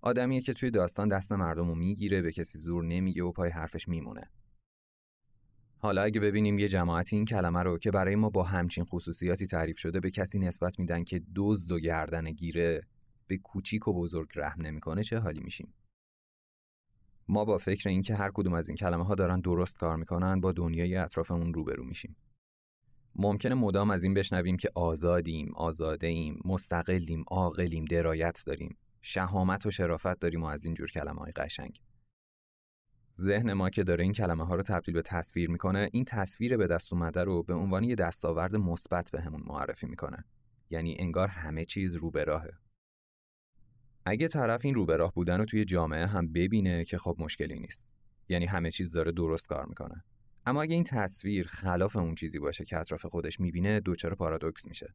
آدمیه 0.00 0.40
که 0.40 0.52
توی 0.52 0.70
داستان 0.70 1.08
دست 1.08 1.32
مردم 1.32 1.68
رو 1.68 1.74
می‌گیره 1.74 2.22
به 2.22 2.32
کسی 2.32 2.58
زور 2.58 2.84
نمیگه 2.84 3.24
و 3.24 3.32
پای 3.32 3.50
حرفش 3.50 3.88
میمونه. 3.88 4.30
حالا 5.80 6.02
اگه 6.02 6.20
ببینیم 6.20 6.58
یه 6.58 6.68
جماعتی 6.68 7.16
این 7.16 7.24
کلمه 7.24 7.62
رو 7.62 7.78
که 7.78 7.90
برای 7.90 8.16
ما 8.16 8.30
با 8.30 8.42
همچین 8.42 8.84
خصوصیاتی 8.84 9.46
تعریف 9.46 9.78
شده 9.78 10.00
به 10.00 10.10
کسی 10.10 10.38
نسبت 10.38 10.78
میدن 10.78 11.04
که 11.04 11.22
دزد 11.36 11.72
و 11.72 11.80
گردن 11.80 12.32
گیره 12.32 12.86
به 13.26 13.38
کوچیک 13.38 13.88
و 13.88 13.92
بزرگ 13.92 14.28
رحم 14.34 14.62
نمی‌کنه 14.62 15.02
چه 15.02 15.18
حالی 15.18 15.40
میشیم؟ 15.40 15.74
ما 17.28 17.44
با 17.44 17.58
فکر 17.58 17.88
اینکه 17.88 18.14
هر 18.14 18.30
کدوم 18.34 18.52
از 18.52 18.68
این 18.68 18.76
کلمه 18.76 19.04
ها 19.04 19.14
دارن 19.14 19.40
درست 19.40 19.78
کار 19.78 19.96
می‌کنن 19.96 20.40
با 20.40 20.52
دنیای 20.52 20.96
اطرافمون 20.96 21.54
روبرو 21.54 21.84
میشیم. 21.84 22.16
ممکنه 23.16 23.54
مدام 23.54 23.90
از 23.90 24.04
این 24.04 24.14
بشنویم 24.14 24.56
که 24.56 24.70
آزادیم، 24.74 25.52
آزاده 25.56 26.06
ایم، 26.06 26.40
مستقلیم، 26.44 27.24
عاقلیم، 27.28 27.84
درایت 27.84 28.42
داریم، 28.46 28.76
شهامت 29.02 29.66
و 29.66 29.70
شرافت 29.70 30.18
داریم 30.18 30.42
و 30.42 30.46
از 30.46 30.64
این 30.64 30.74
جور 30.74 30.90
کلمه 30.90 31.20
های 31.20 31.32
قشنگ. 31.32 31.80
ذهن 33.20 33.52
ما 33.52 33.70
که 33.70 33.82
داره 33.82 34.04
این 34.04 34.12
کلمه 34.12 34.46
ها 34.46 34.54
رو 34.54 34.62
تبدیل 34.62 34.94
به 34.94 35.02
تصویر 35.02 35.50
می‌کنه 35.50 35.88
این 35.92 36.04
تصویر 36.04 36.56
به 36.56 36.66
دست 36.66 36.92
اومده 36.92 37.24
رو 37.24 37.42
به 37.42 37.54
عنوان 37.54 37.84
یه 37.84 37.94
دستاورد 37.94 38.56
مثبت 38.56 39.10
بهمون 39.10 39.42
معرفی 39.46 39.86
می‌کنه. 39.86 40.24
یعنی 40.70 40.96
انگار 40.98 41.28
همه 41.28 41.64
چیز 41.64 41.96
رو 41.96 42.10
به 42.10 42.24
راهه. 42.24 42.58
اگه 44.04 44.28
طرف 44.28 44.64
این 44.64 44.74
رو 44.74 44.86
به 44.86 44.96
راه 44.96 45.12
بودن 45.14 45.38
رو 45.38 45.44
توی 45.44 45.64
جامعه 45.64 46.06
هم 46.06 46.32
ببینه 46.32 46.84
که 46.84 46.98
خب 46.98 47.16
مشکلی 47.18 47.58
نیست. 47.58 47.88
یعنی 48.28 48.46
همه 48.46 48.70
چیز 48.70 48.92
داره 48.92 49.12
درست 49.12 49.46
کار 49.46 49.66
می‌کنه. 49.66 50.04
اما 50.46 50.62
اگه 50.62 50.74
این 50.74 50.84
تصویر 50.84 51.46
خلاف 51.46 51.96
اون 51.96 52.14
چیزی 52.14 52.38
باشه 52.38 52.64
که 52.64 52.78
اطراف 52.78 53.06
خودش 53.06 53.40
می‌بینه 53.40 53.80
دوچار 53.80 54.14
پارادوکس 54.14 54.66
میشه. 54.66 54.94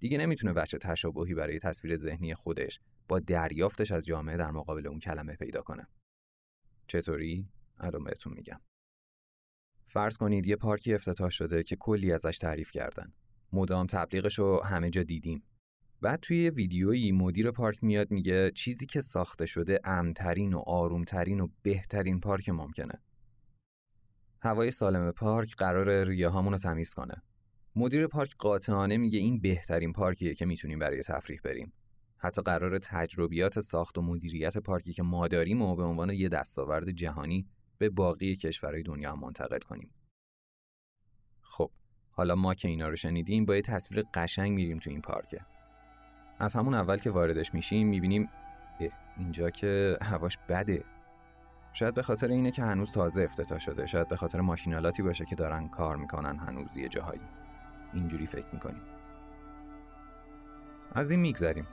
دیگه 0.00 0.18
نمی‌تونه 0.18 0.52
بچه 0.52 0.78
تشابهی 0.78 1.34
برای 1.34 1.58
تصویر 1.58 1.96
ذهنی 1.96 2.34
خودش 2.34 2.80
با 3.08 3.18
دریافتش 3.18 3.92
از 3.92 4.06
جامعه 4.06 4.36
در 4.36 4.50
مقابل 4.50 4.86
اون 4.86 4.98
کلمه 4.98 5.36
پیدا 5.36 5.60
کنه. 5.60 5.86
چطوری؟ 6.86 7.48
الان 7.78 8.04
بهتون 8.04 8.32
میگم. 8.32 8.60
فرض 9.86 10.16
کنید 10.16 10.46
یه 10.46 10.56
پارکی 10.56 10.94
افتتاح 10.94 11.30
شده 11.30 11.62
که 11.62 11.76
کلی 11.76 12.12
ازش 12.12 12.38
تعریف 12.38 12.70
کردن. 12.70 13.12
مدام 13.52 13.86
تبلیغش 13.86 14.38
رو 14.38 14.62
همه 14.62 14.90
جا 14.90 15.02
دیدیم. 15.02 15.42
بعد 16.00 16.20
توی 16.20 16.36
یه 16.36 16.50
ویدیویی 16.50 17.12
مدیر 17.12 17.50
پارک 17.50 17.84
میاد 17.84 18.10
میگه 18.10 18.50
چیزی 18.50 18.86
که 18.86 19.00
ساخته 19.00 19.46
شده 19.46 19.80
امترین 19.84 20.54
و 20.54 20.58
آرومترین 20.66 21.40
و 21.40 21.48
بهترین 21.62 22.20
پارک 22.20 22.48
ممکنه. 22.48 22.94
هوای 24.42 24.70
سالم 24.70 25.12
پارک 25.12 25.54
قرار 25.56 26.04
ریه 26.04 26.28
رو 26.28 26.58
تمیز 26.58 26.94
کنه. 26.94 27.22
مدیر 27.76 28.06
پارک 28.06 28.34
قاطعانه 28.38 28.96
میگه 28.96 29.18
این 29.18 29.40
بهترین 29.40 29.92
پارکیه 29.92 30.34
که 30.34 30.46
می‌تونیم 30.46 30.78
برای 30.78 31.02
تفریح 31.02 31.40
بریم. 31.44 31.72
حتی 32.18 32.42
قرار 32.42 32.78
تجربیات 32.78 33.60
ساخت 33.60 33.98
و 33.98 34.02
مدیریت 34.02 34.58
پارکی 34.58 34.92
که 34.92 35.02
ما 35.02 35.28
داریم 35.28 35.62
و 35.62 35.76
به 35.76 35.82
عنوان 35.82 36.10
یه 36.10 36.28
دستاورد 36.28 36.90
جهانی 36.90 37.46
به 37.78 37.90
باقی 37.90 38.36
کشورهای 38.36 38.82
دنیا 38.82 39.12
هم 39.12 39.20
منتقل 39.20 39.58
کنیم. 39.58 39.90
خب 41.42 41.70
حالا 42.10 42.34
ما 42.34 42.54
که 42.54 42.68
اینا 42.68 42.88
رو 42.88 42.96
شنیدیم 42.96 43.44
با 43.44 43.56
یه 43.56 43.62
تصویر 43.62 44.04
قشنگ 44.14 44.52
میریم 44.52 44.78
تو 44.78 44.90
این 44.90 45.00
پارکه. 45.00 45.40
از 46.38 46.54
همون 46.54 46.74
اول 46.74 46.96
که 46.96 47.10
واردش 47.10 47.54
میشیم 47.54 47.88
می‌بینیم 47.88 48.28
اینجا 49.16 49.50
که 49.50 49.98
هواش 50.02 50.38
بده. 50.48 50.84
شاید 51.72 51.94
به 51.94 52.02
خاطر 52.02 52.28
اینه 52.28 52.50
که 52.50 52.62
هنوز 52.62 52.92
تازه 52.92 53.22
افتتاح 53.22 53.58
شده 53.58 53.86
شاید 53.86 54.08
به 54.08 54.16
خاطر 54.16 54.40
ماشینالاتی 54.40 55.02
باشه 55.02 55.24
که 55.24 55.36
دارن 55.36 55.68
کار 55.68 55.96
می‌کنن 55.96 56.36
هنوز 56.36 56.76
یه 56.76 56.88
جاهایی 56.88 57.20
اینجوری 57.94 58.26
فکر 58.26 58.46
می‌کنیم 58.52 58.82
از 60.92 61.10
این 61.10 61.20
میگذریم 61.20 61.66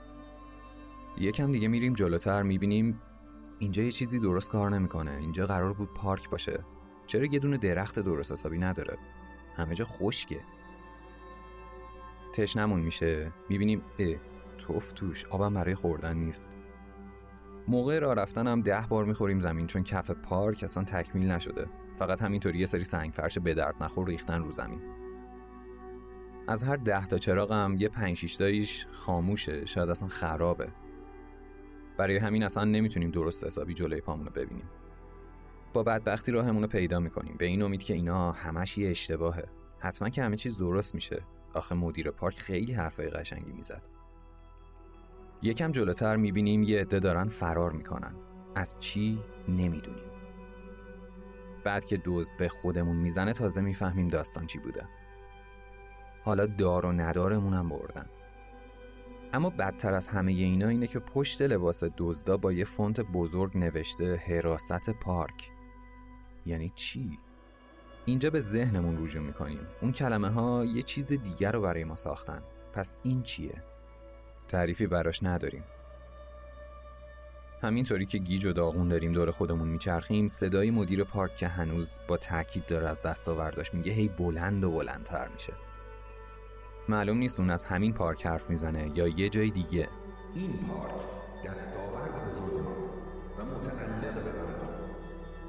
یکم 1.16 1.52
دیگه 1.52 1.68
میریم 1.68 1.92
جلوتر 1.92 2.42
می‌بینیم 2.42 3.00
اینجا 3.58 3.82
یه 3.82 3.90
چیزی 3.90 4.20
درست 4.20 4.50
کار 4.50 4.70
نمی‌کنه. 4.70 5.10
اینجا 5.10 5.46
قرار 5.46 5.72
بود 5.72 5.94
پارک 5.94 6.30
باشه. 6.30 6.64
چرا 7.06 7.24
یه 7.24 7.38
دونه 7.38 7.58
درخت 7.58 7.98
درست 7.98 8.32
حسابی 8.32 8.58
نداره؟ 8.58 8.98
همه 9.56 9.74
جا 9.74 9.84
خشکه. 9.84 10.40
تشنمون 12.32 12.80
میشه. 12.80 13.32
می‌بینیم 13.48 13.82
اه 13.98 14.16
توف 14.58 14.92
توش. 14.92 15.24
آبم 15.24 15.54
برای 15.54 15.74
خوردن 15.74 16.16
نیست. 16.16 16.50
موقع 17.68 17.98
راه 17.98 18.14
رفتن 18.14 18.46
هم 18.46 18.60
ده 18.60 18.84
بار 18.88 19.04
می‌خوریم 19.04 19.40
زمین 19.40 19.66
چون 19.66 19.82
کف 19.82 20.10
پارک 20.10 20.64
اصلا 20.64 20.84
تکمیل 20.84 21.30
نشده. 21.30 21.66
فقط 21.98 22.22
همینطوری 22.22 22.58
یه 22.58 22.66
سری 22.66 22.84
سنگ 22.84 23.12
فرش 23.12 23.38
به 23.38 23.54
درد 23.54 23.82
نخور 23.82 24.08
ریختن 24.08 24.42
رو 24.42 24.50
زمین. 24.50 24.80
از 26.48 26.62
هر 26.62 26.76
ده 26.76 27.06
تا 27.06 27.18
چراغ 27.18 27.52
هم 27.52 27.76
یه 27.78 27.88
پنج 27.88 28.16
شیشتاییش 28.16 28.86
خاموشه. 28.92 29.66
شاید 29.66 29.88
اصلا 29.88 30.08
خرابه. 30.08 30.68
برای 31.96 32.16
همین 32.16 32.42
اصلا 32.42 32.64
نمی‌تونیم 32.64 33.10
درست 33.10 33.44
حسابی 33.44 33.74
جلوی 33.74 34.00
پامونو 34.00 34.30
ببینیم. 34.30 34.68
با 35.72 35.82
بدبختی 35.82 36.32
راهمون 36.32 36.62
رو 36.62 36.68
پیدا 36.68 37.00
می‌کنیم. 37.00 37.36
به 37.38 37.46
این 37.46 37.62
امید 37.62 37.82
که 37.82 37.94
اینا 37.94 38.32
همش 38.32 38.78
یه 38.78 38.90
اشتباهه. 38.90 39.44
حتما 39.78 40.08
که 40.08 40.22
همه 40.22 40.36
چیز 40.36 40.58
درست 40.58 40.94
میشه. 40.94 41.22
آخه 41.54 41.74
مدیر 41.74 42.10
پارک 42.10 42.38
خیلی 42.38 42.72
حرفای 42.72 43.10
قشنگی 43.10 43.52
می‌زد. 43.52 43.88
یکم 45.42 45.72
جلوتر 45.72 46.16
می‌بینیم 46.16 46.62
یه 46.62 46.80
عده 46.80 46.98
دارن 46.98 47.28
فرار 47.28 47.72
می‌کنن. 47.72 48.14
از 48.54 48.76
چی؟ 48.80 49.18
نمی‌دونیم. 49.48 50.04
بعد 51.64 51.84
که 51.84 52.02
دزد 52.04 52.36
به 52.38 52.48
خودمون 52.48 52.96
می‌زنه 52.96 53.32
تازه 53.32 53.60
می‌فهمیم 53.60 54.08
داستان 54.08 54.46
چی 54.46 54.58
بوده. 54.58 54.88
حالا 56.24 56.46
دار 56.46 56.86
و 56.86 56.92
ندارمون 56.92 57.54
هم 57.54 57.68
بردن. 57.68 58.06
اما 59.34 59.50
بدتر 59.50 59.94
از 59.94 60.08
همه 60.08 60.32
اینا 60.32 60.68
اینه 60.68 60.86
که 60.86 60.98
پشت 60.98 61.42
لباس 61.42 61.84
دزدا 61.96 62.36
با 62.36 62.52
یه 62.52 62.64
فونت 62.64 63.00
بزرگ 63.00 63.58
نوشته 63.58 64.16
حراست 64.16 64.90
پارک. 64.90 65.50
یعنی 66.46 66.72
چی؟ 66.74 67.18
اینجا 68.04 68.30
به 68.30 68.40
ذهنمون 68.40 69.04
رجوع 69.04 69.22
می‌کنیم. 69.22 69.66
اون 69.80 69.92
کلمه 69.92 70.28
ها 70.30 70.64
یه 70.64 70.82
چیز 70.82 71.12
دیگر 71.12 71.52
رو 71.52 71.60
برای 71.60 71.84
ما 71.84 71.96
ساختن. 71.96 72.42
پس 72.72 72.98
این 73.02 73.22
چیه؟ 73.22 73.62
تعریفی 74.48 74.86
براش 74.86 75.22
نداریم. 75.22 75.64
همینطوری 77.62 78.06
که 78.06 78.18
گیج 78.18 78.46
و 78.46 78.52
داغون 78.52 78.88
داریم 78.88 79.12
دور 79.12 79.30
خودمون 79.30 79.68
میچرخیم 79.68 80.28
صدای 80.28 80.70
مدیر 80.70 81.04
پارک 81.04 81.36
که 81.36 81.48
هنوز 81.48 81.98
با 82.08 82.16
تاکید 82.16 82.66
داره 82.66 82.88
از 82.88 83.02
دستاورداش 83.02 83.74
میگه 83.74 83.92
هی 83.92 84.08
بلند 84.08 84.64
و 84.64 84.70
بلندتر 84.70 85.28
میشه. 85.28 85.52
معلوم 86.88 87.18
نیست 87.18 87.40
اون 87.40 87.50
از 87.50 87.64
همین 87.64 87.92
پارک 87.92 88.26
حرف 88.26 88.50
می‌زنه 88.50 88.92
یا 88.94 89.08
یه 89.08 89.28
جای 89.28 89.50
دیگه. 89.50 89.88
این 90.34 90.52
پارک 90.52 90.92
دستاورد 91.44 92.30
بزرگ 92.30 92.68
ماست 92.68 93.02
و 93.38 93.44
متعلق 93.44 94.14
به 94.14 94.20
مردم. 94.20 94.74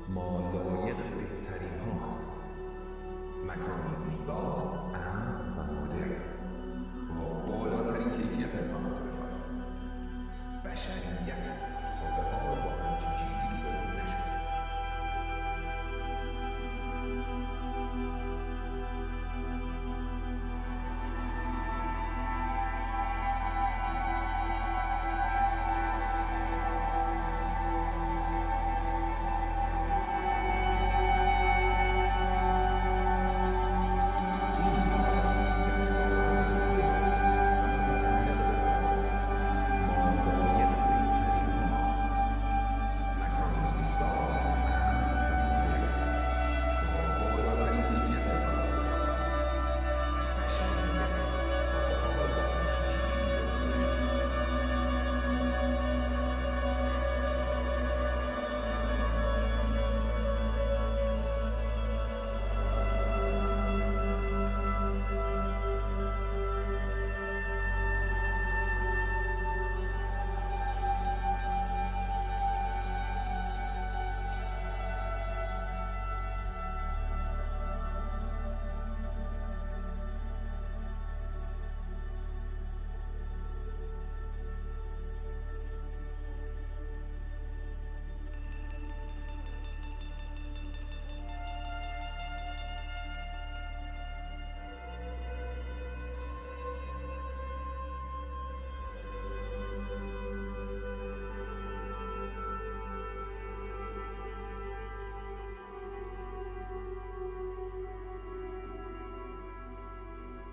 ما 0.09 0.51
لایق 0.53 0.95
بهترین 0.95 1.79
ها 1.79 2.07
هستیم. 2.07 2.49
مکانی 3.43 3.95
زیبا 3.95 4.74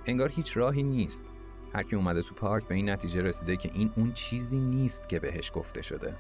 انگار 0.07 0.29
هیچ 0.29 0.57
راهی 0.57 0.83
نیست. 0.83 1.27
هر 1.75 1.83
کی 1.83 1.97
اومده 1.97 2.23
تو 2.23 2.35
پارک 2.35 2.65
به 2.65 2.75
این 2.75 2.91
نتیجه 2.91 3.23
رسیده 3.23 3.57
که 3.57 3.71
این 3.75 3.93
اون 3.97 4.13
چیزی 4.13 4.61
نیست 4.61 5.09
که 5.09 5.21
بهش 5.21 5.53
گفته 5.55 5.83
شده. 5.83 6.17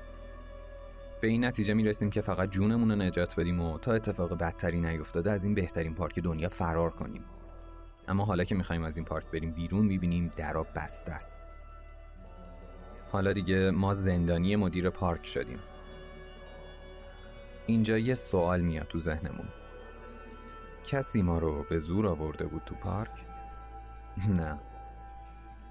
به 1.20 1.28
این 1.28 1.44
نتیجه 1.44 1.74
می‌رسیم 1.74 2.10
که 2.10 2.20
فقط 2.20 2.50
جونمون 2.50 2.90
رو 2.90 2.96
نجات 2.96 3.40
بدیم 3.40 3.60
و 3.60 3.78
تا 3.78 3.92
اتفاق 3.92 4.38
بدتری 4.38 4.80
نیفتاده 4.80 5.32
از 5.32 5.44
این 5.44 5.54
بهترین 5.54 5.94
پارک 5.94 6.18
دنیا 6.18 6.48
فرار 6.48 6.90
کنیم. 6.90 7.24
اما 8.08 8.24
حالا 8.24 8.44
که 8.44 8.54
می‌خوایم 8.54 8.84
از 8.84 8.96
این 8.96 9.06
پارک 9.06 9.26
بریم 9.26 9.52
بیرون 9.52 9.86
می‌بینیم 9.86 10.30
درا 10.36 10.62
بسته 10.62 11.12
است. 11.12 11.44
حالا 13.12 13.32
دیگه 13.32 13.70
ما 13.70 13.94
زندانی 13.94 14.56
مدیر 14.56 14.90
پارک 14.90 15.26
شدیم. 15.26 15.58
اینجا 17.66 17.98
یه 17.98 18.14
سوال 18.14 18.60
میاد 18.60 18.86
تو 18.86 18.98
ذهنمون. 18.98 19.48
کسی 20.84 21.22
ما 21.22 21.38
رو 21.38 21.66
به 21.70 21.78
زور 21.78 22.06
آورده 22.06 22.46
بود 22.46 22.62
تو 22.66 22.74
پارک؟ 22.74 23.10
نه. 24.38 24.58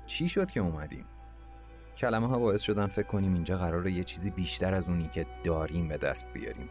چی 0.06 0.28
شد 0.28 0.52
که 0.52 0.60
اومدیم؟ 0.60 1.06
کلمه 1.98 2.28
ها 2.28 2.40
باعث 2.40 2.62
شدن 2.62 2.88
فکر 2.88 3.08
کنیم 3.08 3.34
اینجا 3.34 3.58
قراره 3.58 3.92
یه 3.92 4.04
چیزی 4.04 4.30
بیشتر 4.30 4.74
از 4.74 4.90
اونی 4.90 5.08
که 5.08 5.26
داریم 5.44 5.88
به 5.88 5.98
دست 5.98 6.34
بیاریم. 6.34 6.70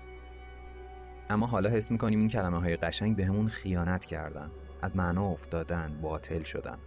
اما 1.30 1.46
حالا 1.46 1.70
حس 1.70 1.90
می‌کنیم 1.90 2.18
این 2.18 2.28
کلمه 2.28 2.60
های 2.60 2.76
قشنگ 2.76 3.16
به 3.16 3.26
همون 3.26 3.48
خیانت 3.48 4.04
کردن. 4.04 4.50
از 4.82 4.96
معنا 4.96 5.24
افتادن 5.24 5.98
باطل 6.02 6.42
شدن. 6.42 6.78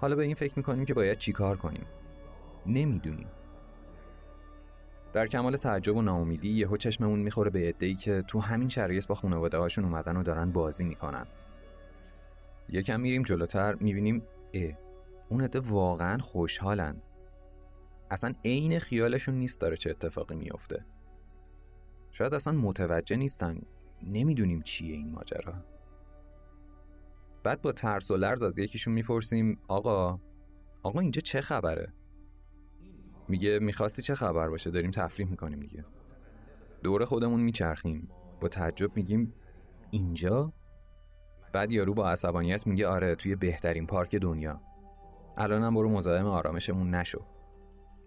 حالا 0.00 0.16
به 0.16 0.22
این 0.22 0.34
فکر 0.34 0.52
می‌کنیم 0.56 0.84
که 0.84 0.94
باید 0.94 1.18
چیکار 1.18 1.56
کنیم؟ 1.56 1.86
نمی‌دونیم. 2.66 3.28
در 5.12 5.26
کمال 5.26 5.56
تعجب 5.56 5.96
و 5.96 6.02
ناامیدی 6.02 6.48
یهو 6.48 6.76
چشممون 6.76 7.18
می‌خوره 7.18 7.50
به 7.50 7.68
عده‌ای 7.68 7.94
که 7.94 8.22
تو 8.22 8.40
همین 8.40 8.68
شرایط 8.68 9.06
با 9.06 9.14
خانواده 9.14 9.58
هاشون 9.58 9.84
اومدن 9.84 10.16
و 10.16 10.22
دارن 10.22 10.52
بازی 10.52 10.84
می‌کنن. 10.84 11.26
یکم 12.68 13.00
میریم 13.00 13.22
جلوتر 13.22 13.74
می‌بینیم 13.74 14.22
اه 14.54 14.72
اون 15.28 15.40
عده 15.40 15.60
واقعا 15.60 16.18
خوشحالن. 16.18 17.02
اصلا 18.10 18.32
عین 18.44 18.78
خیالشون 18.78 19.34
نیست 19.34 19.60
داره 19.60 19.76
چه 19.76 19.90
اتفاقی 19.90 20.34
میفته 20.34 20.86
شاید 22.12 22.34
اصلا 22.34 22.52
متوجه 22.52 23.16
نیستن 23.16 23.60
نمی‌دونیم 24.02 24.62
چیه 24.62 24.94
این 24.94 25.10
ماجرا. 25.10 25.54
بعد 27.42 27.62
با 27.62 27.72
ترس 27.72 28.10
و 28.10 28.16
لرز 28.16 28.42
از 28.42 28.58
یکیشون 28.58 28.94
می‌پرسیم 28.94 29.58
آقا 29.68 30.20
آقا 30.82 31.00
اینجا 31.00 31.20
چه 31.20 31.40
خبره؟ 31.40 31.92
میگه 33.28 33.58
می‌خواستی 33.58 34.02
چه 34.02 34.14
خبر 34.14 34.48
باشه؟ 34.48 34.70
داریم 34.70 34.90
تفریح 34.90 35.30
می‌کنیم 35.30 35.60
دیگه. 35.60 35.84
دور 36.82 37.04
خودمون 37.04 37.40
میچرخیم. 37.40 38.08
با 38.40 38.48
تعجب 38.48 38.96
میگیم 38.96 39.34
اینجا؟ 39.90 40.52
بعد 41.52 41.72
یارو 41.72 41.94
با 41.94 42.10
عصبانیت 42.10 42.66
میگه 42.66 42.88
آره 42.88 43.14
توی 43.14 43.36
بهترین 43.36 43.86
پارک 43.86 44.14
دنیا. 44.14 44.60
الانم 45.36 45.74
برو 45.74 45.88
مزاحم 45.88 46.26
آرامشمون 46.26 46.94
نشو. 46.94 47.24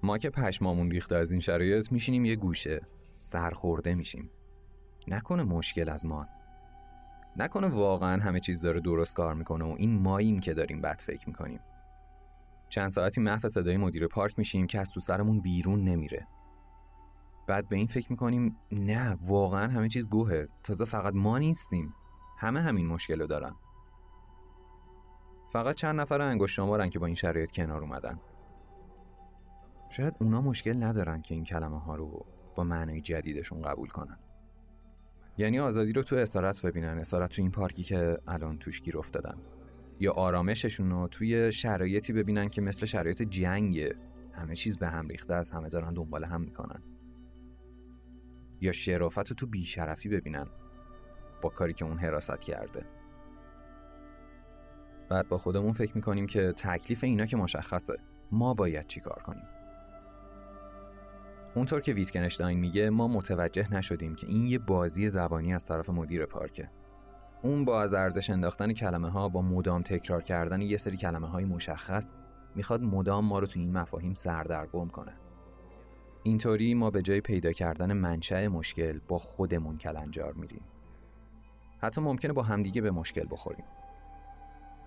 ما 0.03 0.17
که 0.17 0.29
پشمامون 0.29 0.91
ریخته 0.91 1.15
از 1.15 1.31
این 1.31 1.39
شرایط 1.39 1.91
میشینیم 1.91 2.25
یه 2.25 2.35
گوشه. 2.35 2.81
سرخورده 3.17 3.95
میشیم. 3.95 4.29
نکنه 5.07 5.43
مشکل 5.43 5.89
از 5.89 6.05
ماست. 6.05 6.47
نکنه 7.37 7.67
واقعا 7.67 8.21
همه 8.21 8.39
چیز 8.39 8.61
داره 8.61 8.79
درست 8.79 9.15
کار 9.15 9.33
می‌کنه 9.33 9.65
و 9.65 9.75
این 9.77 9.99
ماییم 9.99 10.39
که 10.39 10.53
داریم 10.53 10.81
بد 10.81 11.01
فکر 11.01 11.27
می‌کنیم. 11.27 11.59
چند 12.69 12.89
ساعتی 12.89 13.21
محو 13.21 13.49
صدای 13.49 13.77
مدیر 13.77 14.07
پارک 14.07 14.39
میشیم 14.39 14.67
که 14.67 14.79
از 14.79 14.91
تو 14.91 14.99
سرمون 14.99 15.41
بیرون 15.41 15.83
نمیره. 15.83 16.27
بعد 17.47 17.69
به 17.69 17.75
این 17.75 17.87
فکر 17.87 18.11
می‌کنیم 18.11 18.57
نه 18.71 19.17
واقعا 19.21 19.67
همه 19.67 19.89
چیز 19.89 20.09
گوهه. 20.09 20.45
تازه 20.63 20.85
فقط 20.85 21.13
ما 21.13 21.37
نیستیم. 21.37 21.93
همه 22.39 22.61
همین 22.61 22.87
مشکل 22.87 23.19
رو 23.19 23.27
دارن. 23.27 23.55
فقط 25.49 25.75
چند 25.75 25.99
نفر 25.99 26.21
انگشت 26.21 26.53
شمارن 26.53 26.89
که 26.89 26.99
با 26.99 27.05
این 27.05 27.15
شرایط 27.15 27.51
کنار 27.51 27.81
اومدن. 27.81 28.19
شاید 29.89 30.15
اونا 30.19 30.41
مشکل 30.41 30.83
ندارن 30.83 31.21
که 31.21 31.35
این 31.35 31.43
کلمه 31.43 31.79
ها 31.79 31.95
رو 31.95 32.25
با 32.55 32.63
معنای 32.63 33.01
جدیدشون 33.01 33.61
قبول 33.61 33.89
کنن. 33.89 34.17
یعنی 35.37 35.59
آزادی 35.59 35.93
رو 35.93 36.03
تو 36.03 36.15
اسارت 36.15 36.61
ببینن 36.61 36.97
اسارت 36.97 37.29
تو 37.29 37.41
این 37.41 37.51
پارکی 37.51 37.83
که 37.83 38.17
الان 38.27 38.57
توش 38.57 38.81
گیر 38.81 38.97
افتادن. 38.97 39.37
یا 39.99 40.11
آرامششون 40.11 40.89
رو 40.89 41.07
توی 41.07 41.51
شرایطی 41.51 42.13
ببینن 42.13 42.49
که 42.49 42.61
مثل 42.61 42.85
شرایط 42.85 43.21
جنگه 43.21 43.95
همه 44.33 44.55
چیز 44.55 44.77
به 44.77 44.87
هم 44.89 45.07
ریخته 45.07 45.33
از 45.33 45.51
همه 45.51 45.69
دارن 45.69 45.93
دنبال 45.93 46.23
هم 46.23 46.41
می‌کنن. 46.41 46.83
یا 48.61 48.71
شرافت 48.71 49.29
رو 49.29 49.35
تو 49.35 49.47
بیشرفی 49.47 50.09
ببینن. 50.09 50.45
با 51.41 51.49
کاری 51.49 51.73
که 51.73 51.85
اون 51.85 51.97
حراست 51.97 52.41
کرده. 52.41 52.85
بعد 55.09 55.27
با 55.27 55.37
خودمون 55.37 55.73
فکر 55.73 55.95
می‌کنیم 55.95 56.27
که 56.27 56.51
تکلیف 56.51 57.03
اینا 57.03 57.25
که 57.25 57.37
مشخصه. 57.37 57.93
ما 58.31 58.53
باید 58.53 58.87
چی 58.87 58.99
کار 58.99 59.21
کنیم؟ 59.25 59.43
اونطور 61.55 61.81
که 61.81 61.93
ویتکنشتاین 61.93 62.59
میگه 62.59 62.89
ما 62.89 63.07
متوجه 63.07 63.73
نشدیم 63.73 64.15
که 64.15 64.27
این 64.27 64.45
یه 64.45 64.59
بازی 64.59 65.09
زبانی 65.09 65.53
از 65.53 65.65
طرف 65.65 65.89
مدیر 65.89 66.25
پارکه. 66.25 66.69
اون 67.41 67.65
با 67.65 67.81
از 67.81 67.93
ارزش 67.93 68.29
انداختن 68.29 68.73
کلمه 68.73 69.09
ها 69.09 69.29
با 69.29 69.41
مدام 69.41 69.81
تکرار 69.81 70.23
کردن 70.23 70.61
یه 70.61 70.77
سری 70.77 70.97
کلمه 70.97 71.27
های 71.27 71.45
مشخص 71.45 72.13
می‌خواد 72.55 72.81
مدام 72.81 73.25
ما 73.25 73.39
رو 73.39 73.47
تو 73.47 73.59
این 73.59 73.77
مفاهیم 73.77 74.13
سردرگم 74.13 74.87
کنه. 74.87 75.13
اینطوری 76.23 76.73
ما 76.73 76.89
به 76.89 77.01
جای 77.01 77.21
پیدا 77.21 77.51
کردن 77.51 77.93
منشأ 77.93 78.47
مشکل 78.47 78.99
با 79.07 79.17
خودمون 79.17 79.77
کلنجار 79.77 80.33
میریم. 80.33 80.61
حتی 81.81 82.01
ممکنه 82.01 82.33
با 82.33 82.43
همدیگه 82.43 82.81
به 82.81 82.91
مشکل 82.91 83.27
بخوریم. 83.31 83.65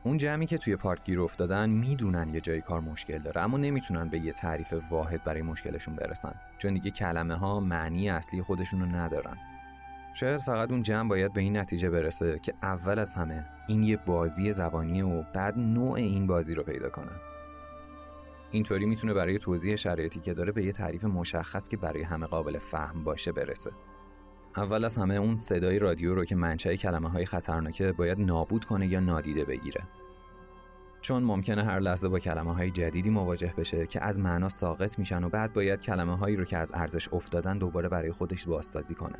اون 0.04 0.16
جمعی 0.16 0.46
که 0.46 0.58
توی 0.58 0.76
پارک 0.76 1.04
گیر 1.04 1.20
افتادن 1.20 1.70
می‌دونن 1.70 2.34
یه 2.34 2.40
جای 2.40 2.60
کار 2.60 2.80
مشکل 2.80 3.18
داره 3.18 3.40
اما 3.40 3.58
نمی‌تونن 3.58 4.08
به 4.08 4.18
یه 4.18 4.32
تعریف 4.32 4.74
واحد 4.90 5.24
برای 5.24 5.42
مشکلشون 5.42 5.96
برسن 5.96 6.34
چون 6.58 6.74
دیگه 6.74 6.90
کلمه 6.90 7.34
ها 7.34 7.60
معنی 7.60 8.10
اصلی 8.10 8.42
خودشون 8.42 8.80
رو 8.80 8.86
ندارن. 8.86 9.36
شاید 10.14 10.40
فقط 10.40 10.70
اون 10.70 10.82
جمع 10.82 11.08
باید 11.08 11.32
به 11.32 11.40
این 11.40 11.56
نتیجه 11.56 11.90
برسه 11.90 12.38
که 12.38 12.54
اول 12.62 12.98
از 12.98 13.14
همه 13.14 13.46
این 13.68 13.82
یه 13.82 13.96
بازی 13.96 14.52
زبانیه 14.52 15.04
و 15.04 15.22
بعد 15.34 15.58
نوع 15.58 15.92
این 15.92 16.26
بازی 16.26 16.54
رو 16.54 16.62
پیدا 16.62 16.88
کنن 16.88 17.20
اینطوری 18.50 18.86
می‌تونه 18.86 19.14
برای 19.14 19.38
توضیح 19.38 19.76
شرایطی 19.76 20.20
که 20.20 20.34
داره 20.34 20.52
به 20.52 20.64
یه 20.64 20.72
تعریف 20.72 21.04
مشخص 21.04 21.68
که 21.68 21.76
برای 21.76 22.02
همه 22.02 22.26
قابل 22.26 22.58
فهم 22.58 23.04
باشه 23.04 23.32
برسه. 23.32 23.70
اول 24.56 24.84
از 24.84 24.96
همه 24.96 25.14
اون 25.14 25.36
صدای 25.36 25.78
رادیو 25.78 26.14
رو 26.14 26.24
که 26.24 26.36
منشأ 26.36 26.74
کلمه 26.74 27.08
های 27.08 27.26
خطرناکه 27.26 27.92
باید 27.92 28.20
نابود 28.20 28.64
کنه 28.64 28.86
یا 28.86 29.00
نادیده 29.00 29.44
بگیره 29.44 29.82
چون 31.00 31.22
ممکنه 31.22 31.64
هر 31.64 31.78
لحظه 31.78 32.08
با 32.08 32.18
کلمه 32.18 32.54
های 32.54 32.70
جدیدی 32.70 33.10
مواجه 33.10 33.54
بشه 33.56 33.86
که 33.86 34.04
از 34.04 34.18
معنا 34.18 34.48
ساقط 34.48 34.98
میشن 34.98 35.24
و 35.24 35.28
بعد 35.28 35.52
باید 35.52 35.80
کلمه 35.80 36.16
هایی 36.16 36.36
رو 36.36 36.44
که 36.44 36.56
از 36.56 36.72
ارزش 36.74 37.08
افتادن 37.12 37.58
دوباره 37.58 37.88
برای 37.88 38.12
خودش 38.12 38.46
بازسازی 38.46 38.94
کنه 38.94 39.18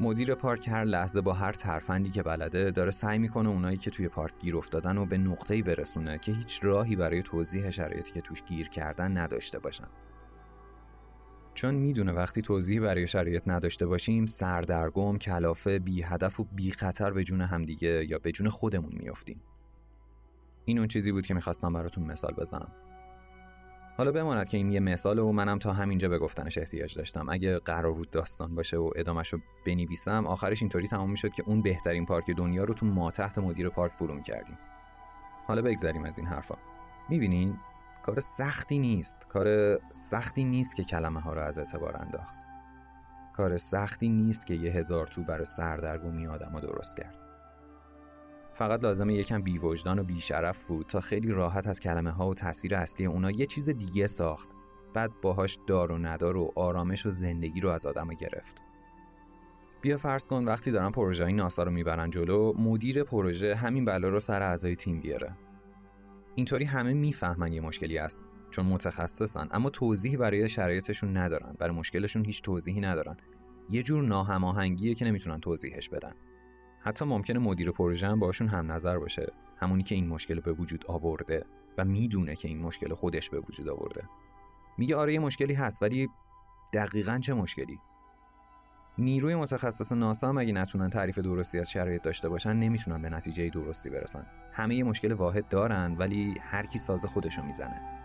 مدیر 0.00 0.34
پارک 0.34 0.68
هر 0.68 0.84
لحظه 0.84 1.20
با 1.20 1.32
هر 1.32 1.52
ترفندی 1.52 2.10
که 2.10 2.22
بلده 2.22 2.70
داره 2.70 2.90
سعی 2.90 3.18
می‌کنه 3.18 3.48
اونایی 3.48 3.76
که 3.76 3.90
توی 3.90 4.08
پارک 4.08 4.32
گیر 4.38 4.56
افتادن 4.56 4.98
و 4.98 5.06
به 5.06 5.18
نقطه‌ای 5.18 5.62
برسونه 5.62 6.18
که 6.18 6.32
هیچ 6.32 6.60
راهی 6.62 6.96
برای 6.96 7.22
توضیح 7.22 7.70
شرایطی 7.70 8.12
که 8.12 8.20
توش 8.20 8.42
گیر 8.42 8.68
کردن 8.68 9.18
نداشته 9.18 9.58
باشن. 9.58 9.88
چون 11.56 11.74
می‌دونه 11.74 12.12
وقتی 12.12 12.42
توضیحی 12.42 12.80
برای 12.80 13.06
شرایط 13.06 13.42
نداشته 13.46 13.86
باشیم 13.86 14.26
سردرگم، 14.26 15.18
کلافه، 15.18 15.78
بی 15.78 16.02
هدف 16.02 16.40
و 16.40 16.44
بی 16.44 16.70
خطر 16.70 17.10
به 17.10 17.24
جون 17.24 17.40
همدیگه 17.40 18.06
یا 18.08 18.18
به 18.18 18.32
جون 18.32 18.48
خودمون 18.48 18.92
میافتیم. 18.92 19.40
این 20.64 20.78
اون 20.78 20.88
چیزی 20.88 21.12
بود 21.12 21.26
که 21.26 21.34
می‌خواستم 21.34 21.72
براتون 21.72 22.04
مثال 22.04 22.34
بزنم. 22.34 22.72
حالا 23.96 24.12
بماند 24.12 24.48
که 24.48 24.56
این 24.56 24.72
یه 24.72 24.80
مثال 24.80 25.18
و 25.18 25.32
منم 25.32 25.58
تا 25.58 25.72
همینجا 25.72 26.08
به 26.08 26.18
گفتنش 26.18 26.58
احتیاج 26.58 26.94
داشتم 26.94 27.28
اگه 27.28 27.58
قرار 27.58 27.92
بود 27.92 28.10
داستان 28.10 28.54
باشه 28.54 28.76
و 28.76 28.90
ادامش 28.96 29.32
رو 29.32 29.38
بنویسم 29.66 30.26
آخرش 30.26 30.62
اینطوری 30.62 30.86
تمام 30.86 31.10
می‌شد 31.10 31.32
که 31.32 31.42
اون 31.46 31.62
بهترین 31.62 32.06
پارک 32.06 32.30
دنیا 32.30 32.64
رو 32.64 32.74
تو 32.74 32.86
ما 32.86 33.10
تحت 33.10 33.38
مدیر 33.38 33.68
پارک 33.68 33.92
فرو 33.92 34.20
کردیم 34.20 34.58
حالا 35.46 35.62
بگذریم 35.62 36.04
از 36.04 36.18
این 36.18 36.26
حرفا 36.28 36.54
می‌بینین 37.08 37.56
کار 38.06 38.20
سختی 38.20 38.78
نیست. 38.78 39.26
کار 39.28 39.78
سختی 39.90 40.44
نیست 40.44 40.76
که 40.76 40.84
کلمه 40.84 41.20
ها 41.20 41.32
رو 41.32 41.40
از 41.40 41.58
اعتبار 41.58 41.96
انداخت. 42.02 42.34
کار 43.32 43.56
سختی 43.56 44.08
نیست 44.08 44.46
که 44.46 44.54
یه 44.54 44.72
هزار 44.72 45.06
تو 45.06 45.22
برای 45.22 45.44
سردرگمی 45.44 46.26
آدم 46.26 46.50
رو 46.54 46.60
درست 46.60 46.96
کرد. 46.96 47.18
فقط 48.52 48.84
لازمه 48.84 49.14
یکم 49.14 49.42
بیوجدان 49.42 49.98
و 49.98 50.04
بیشرف 50.04 50.64
بود 50.66 50.86
تا 50.86 51.00
خیلی 51.00 51.32
راحت 51.32 51.66
از 51.66 51.80
کلمه 51.80 52.10
ها 52.10 52.28
و 52.28 52.34
تصویر 52.34 52.74
اصلی 52.74 53.06
اونا 53.06 53.30
یه 53.30 53.46
چیز 53.46 53.70
دیگه 53.70 54.06
ساخت. 54.06 54.50
بعد 54.94 55.10
باهاش 55.22 55.58
دار 55.66 55.92
و 55.92 55.98
ندار 55.98 56.36
و 56.36 56.52
آرامش 56.56 57.06
و 57.06 57.10
زندگی 57.10 57.60
رو 57.60 57.70
از 57.70 57.86
آدم 57.86 58.08
گرفت. 58.08 58.62
بیا 59.80 59.96
فرض 59.96 60.28
کن 60.28 60.44
وقتی 60.44 60.70
دارن 60.70 60.90
پروژه 60.90 61.32
ناسا 61.32 61.62
رو 61.62 61.70
می‌برن 61.70 62.10
جلو 62.10 62.52
مدیر 62.58 63.04
پروژه 63.04 63.54
همین 63.54 63.84
بلا 63.84 64.08
رو 64.08 64.20
سر 64.20 64.42
اعضای 64.42 64.76
تیم 64.76 65.00
بیاره. 65.00 65.36
اینطوری 66.36 66.64
همه 66.64 66.92
می‌فهمن 66.92 67.52
یه 67.52 67.60
مشکلی 67.60 67.98
است 67.98 68.20
چون 68.50 68.66
متخصصن 68.66 69.48
اما 69.50 69.70
توضیحی 69.70 70.16
برای 70.16 70.48
شرایطشون 70.48 71.16
ندارن 71.16 71.56
برای 71.58 71.74
مشکلشون 71.76 72.24
هیچ 72.24 72.42
توضیحی 72.42 72.80
ندارن. 72.80 73.16
یه 73.70 73.82
جور 73.82 74.02
ناهماهنگیه 74.02 74.94
که 74.94 75.04
نمی‌تونن 75.04 75.40
توضیحش 75.40 75.88
بدن. 75.88 76.12
حتی 76.80 77.04
ممکنه 77.04 77.38
مدیر 77.38 77.70
پروژه 77.70 78.06
هم 78.06 78.18
باشون 78.18 78.48
هم 78.48 78.72
نظر 78.72 78.98
باشه. 78.98 79.32
همونی 79.56 79.82
که 79.82 79.94
این 79.94 80.08
مشکل 80.08 80.40
به 80.40 80.52
وجود 80.52 80.84
آورده 80.86 81.44
و 81.78 81.84
می‌دونه 81.84 82.36
که 82.36 82.48
این 82.48 82.58
مشکل 82.58 82.94
خودش 82.94 83.30
به 83.30 83.40
وجود 83.40 83.68
آورده. 83.68 84.08
میگه 84.78 84.96
آره 84.96 85.12
یه 85.12 85.18
مشکلی 85.18 85.54
هست 85.54 85.82
ولی 85.82 86.08
دقیقا 86.72 87.18
چه 87.18 87.34
مشکلی؟ 87.34 87.78
نیروی 88.98 89.34
متخصص 89.34 89.92
ناسا 89.92 90.28
هم 90.28 90.38
اگه 90.38 90.52
نتونن 90.52 90.90
تعریف 90.90 91.18
درستی 91.18 91.58
از 91.58 91.70
شرایط 91.70 92.02
داشته 92.02 92.28
باشن؟ 92.28 92.56
نمی‌تونن 92.56 93.02
به 93.02 93.08
نتیجه 93.10 93.50
درستی 93.50 93.90
برسن. 93.90 94.26
همه 94.52 94.74
یه 94.74 94.84
مشکل 94.84 95.12
واحد 95.12 95.48
دارن 95.48 95.96
ولی 95.98 96.34
هر 96.40 96.66
کی 96.66 96.78
ساز 96.78 97.04
خودشو 97.04 97.42
می‌زنه. 97.42 97.95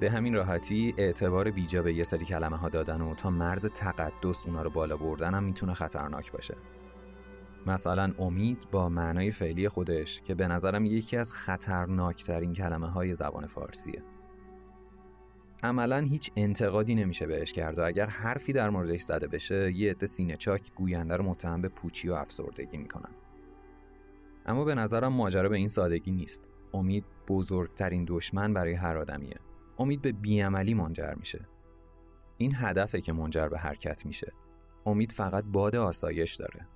به 0.00 0.10
همین 0.10 0.34
راحتی 0.34 0.94
اعتبار 0.96 1.50
بیجا 1.50 1.82
به 1.82 1.94
یه 1.94 2.02
سری 2.02 2.24
کلمه 2.24 2.56
ها 2.56 2.68
دادن 2.68 3.00
و 3.00 3.14
تا 3.14 3.30
مرز 3.30 3.66
تقدس 3.66 4.46
اونا 4.46 4.62
رو 4.62 4.70
بالا 4.70 4.96
بردن 4.96 5.34
هم 5.34 5.44
می‌تونه 5.44 5.74
خطرناک 5.74 6.32
باشه. 6.32 6.56
مثلا 7.66 8.12
امید 8.18 8.68
با 8.70 8.88
معنای 8.88 9.30
فعلی 9.30 9.68
خودش 9.68 10.22
که 10.22 10.34
به 10.34 10.48
نظرم 10.48 10.84
یکی 10.84 11.16
از 11.16 11.32
خطرناکترین 11.32 12.52
کلمه 12.52 12.86
های 12.86 13.14
زبان 13.14 13.46
فارسیه. 13.46 14.02
عملا 15.62 15.98
هیچ 15.98 16.30
انتقادی 16.36 16.94
نمیشه 16.94 17.26
بهش 17.26 17.52
کرد 17.52 17.78
و 17.78 17.86
اگر 17.86 18.06
حرفی 18.06 18.52
در 18.52 18.70
موردش 18.70 19.02
زده 19.02 19.26
بشه 19.26 19.72
یه 19.72 19.90
عده 19.90 20.06
سینه 20.06 20.36
چاک 20.36 20.74
گوینده 20.74 21.16
رو 21.16 21.24
متهم 21.24 21.62
به 21.62 21.68
پوچی 21.68 22.08
و 22.08 22.12
افسردگی 22.12 22.76
می‌کنن. 22.78 23.10
اما 24.46 24.64
به 24.64 24.74
نظرم 24.74 25.12
ماجرا 25.12 25.48
به 25.48 25.56
این 25.56 25.68
سادگی 25.68 26.10
نیست. 26.10 26.48
امید 26.74 27.04
بزرگترین 27.28 28.04
دشمن 28.08 28.54
برای 28.54 28.74
هر 28.74 28.98
آدمیه. 28.98 29.36
امید 29.78 30.02
به 30.02 30.12
بیعملی 30.12 30.74
منجر 30.74 31.14
میشه. 31.14 31.48
این 32.36 32.52
هدفه 32.54 33.00
که 33.00 33.12
منجر 33.12 33.48
به 33.48 33.58
حرکت 33.58 34.06
میشه. 34.06 34.32
امید 34.86 35.12
فقط 35.12 35.44
باد 35.44 35.76
آسایش 35.76 36.34
داره. 36.34 36.66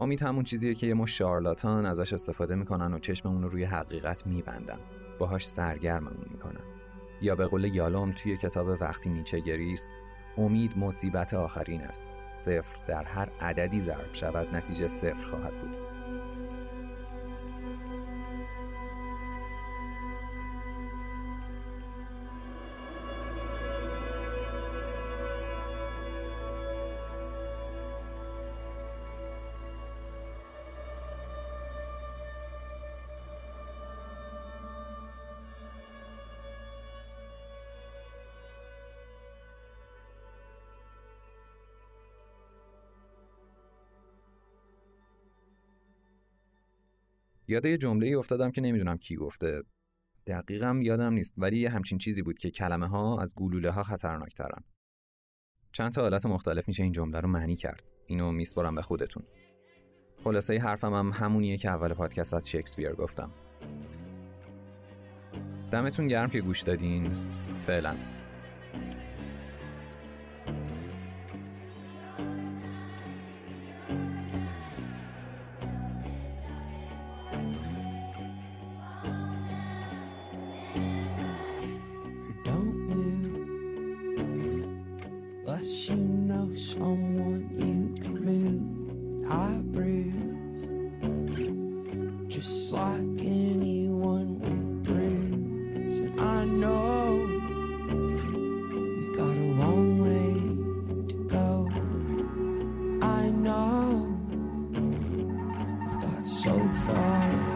امید 0.00 0.22
همون 0.22 0.44
چیزیه 0.44 0.74
که 0.74 0.86
یه 0.86 0.94
مش 0.94 1.18
شارلاتان 1.18 1.86
ازش 1.86 2.12
استفاده 2.12 2.54
می‌کنن 2.54 2.94
و 2.94 2.98
چشممون 2.98 3.42
رو 3.42 3.48
روی 3.48 3.64
حقیقت 3.64 4.26
میبندن. 4.26 4.78
باهاش 5.18 5.48
سرگرممون 5.48 6.26
می‌کنن. 6.30 6.64
یا 7.22 7.34
به 7.34 7.46
قول 7.46 7.64
یالوم 7.64 8.12
توی 8.12 8.36
کتاب 8.36 8.68
وقتی 8.80 9.10
نیچه 9.10 9.40
گریست 9.40 9.90
امید 10.36 10.78
مصیبت 10.78 11.34
آخرین 11.34 11.80
است. 11.80 12.06
صفر 12.32 12.76
در 12.86 13.04
هر 13.04 13.28
عددی 13.40 13.80
ضرب 13.80 14.12
شود 14.12 14.54
نتیجه 14.54 14.86
صفر 14.86 15.24
خواهد 15.24 15.60
بود. 15.60 15.85
یاد 47.56 47.66
یه 47.66 47.78
جمله 47.78 48.18
افتادم 48.18 48.50
که 48.50 48.60
نمی‌دونم 48.60 48.96
کی 48.96 49.16
گفته. 49.16 49.62
دقیقم 50.26 50.82
یادم 50.82 51.12
نیست 51.12 51.34
ولی 51.38 51.58
یه 51.58 51.70
همچین 51.70 51.98
چیزی 51.98 52.22
بود 52.22 52.38
که 52.38 52.50
کلمه 52.50 52.88
ها 52.88 53.20
از 53.20 53.34
گلوله 53.34 53.70
ها 53.70 53.82
خطرناکترن. 53.82 54.64
چند 55.72 55.92
تا 55.92 56.02
حالت 56.02 56.26
مختلف 56.26 56.68
میشه 56.68 56.82
این 56.82 56.92
جمله 56.92 57.20
رو 57.20 57.28
معنی 57.28 57.56
کرد. 57.56 57.82
اینو 58.06 58.32
میسپرم 58.32 58.74
به 58.74 58.82
خودتون. 58.82 59.22
خلاصه 60.24 60.58
حرفم 60.58 60.94
هم 60.94 61.10
همونیه 61.14 61.56
که 61.56 61.68
اول 61.68 61.94
پادکست 61.94 62.34
از 62.34 62.50
شکسپیر 62.50 62.92
گفتم. 62.92 63.30
دمتون 65.72 66.08
گرم 66.08 66.30
که 66.30 66.40
گوش 66.40 66.62
دادین. 66.62 67.12
فعلا. 67.66 67.96
So 106.42 106.68
far 106.84 107.55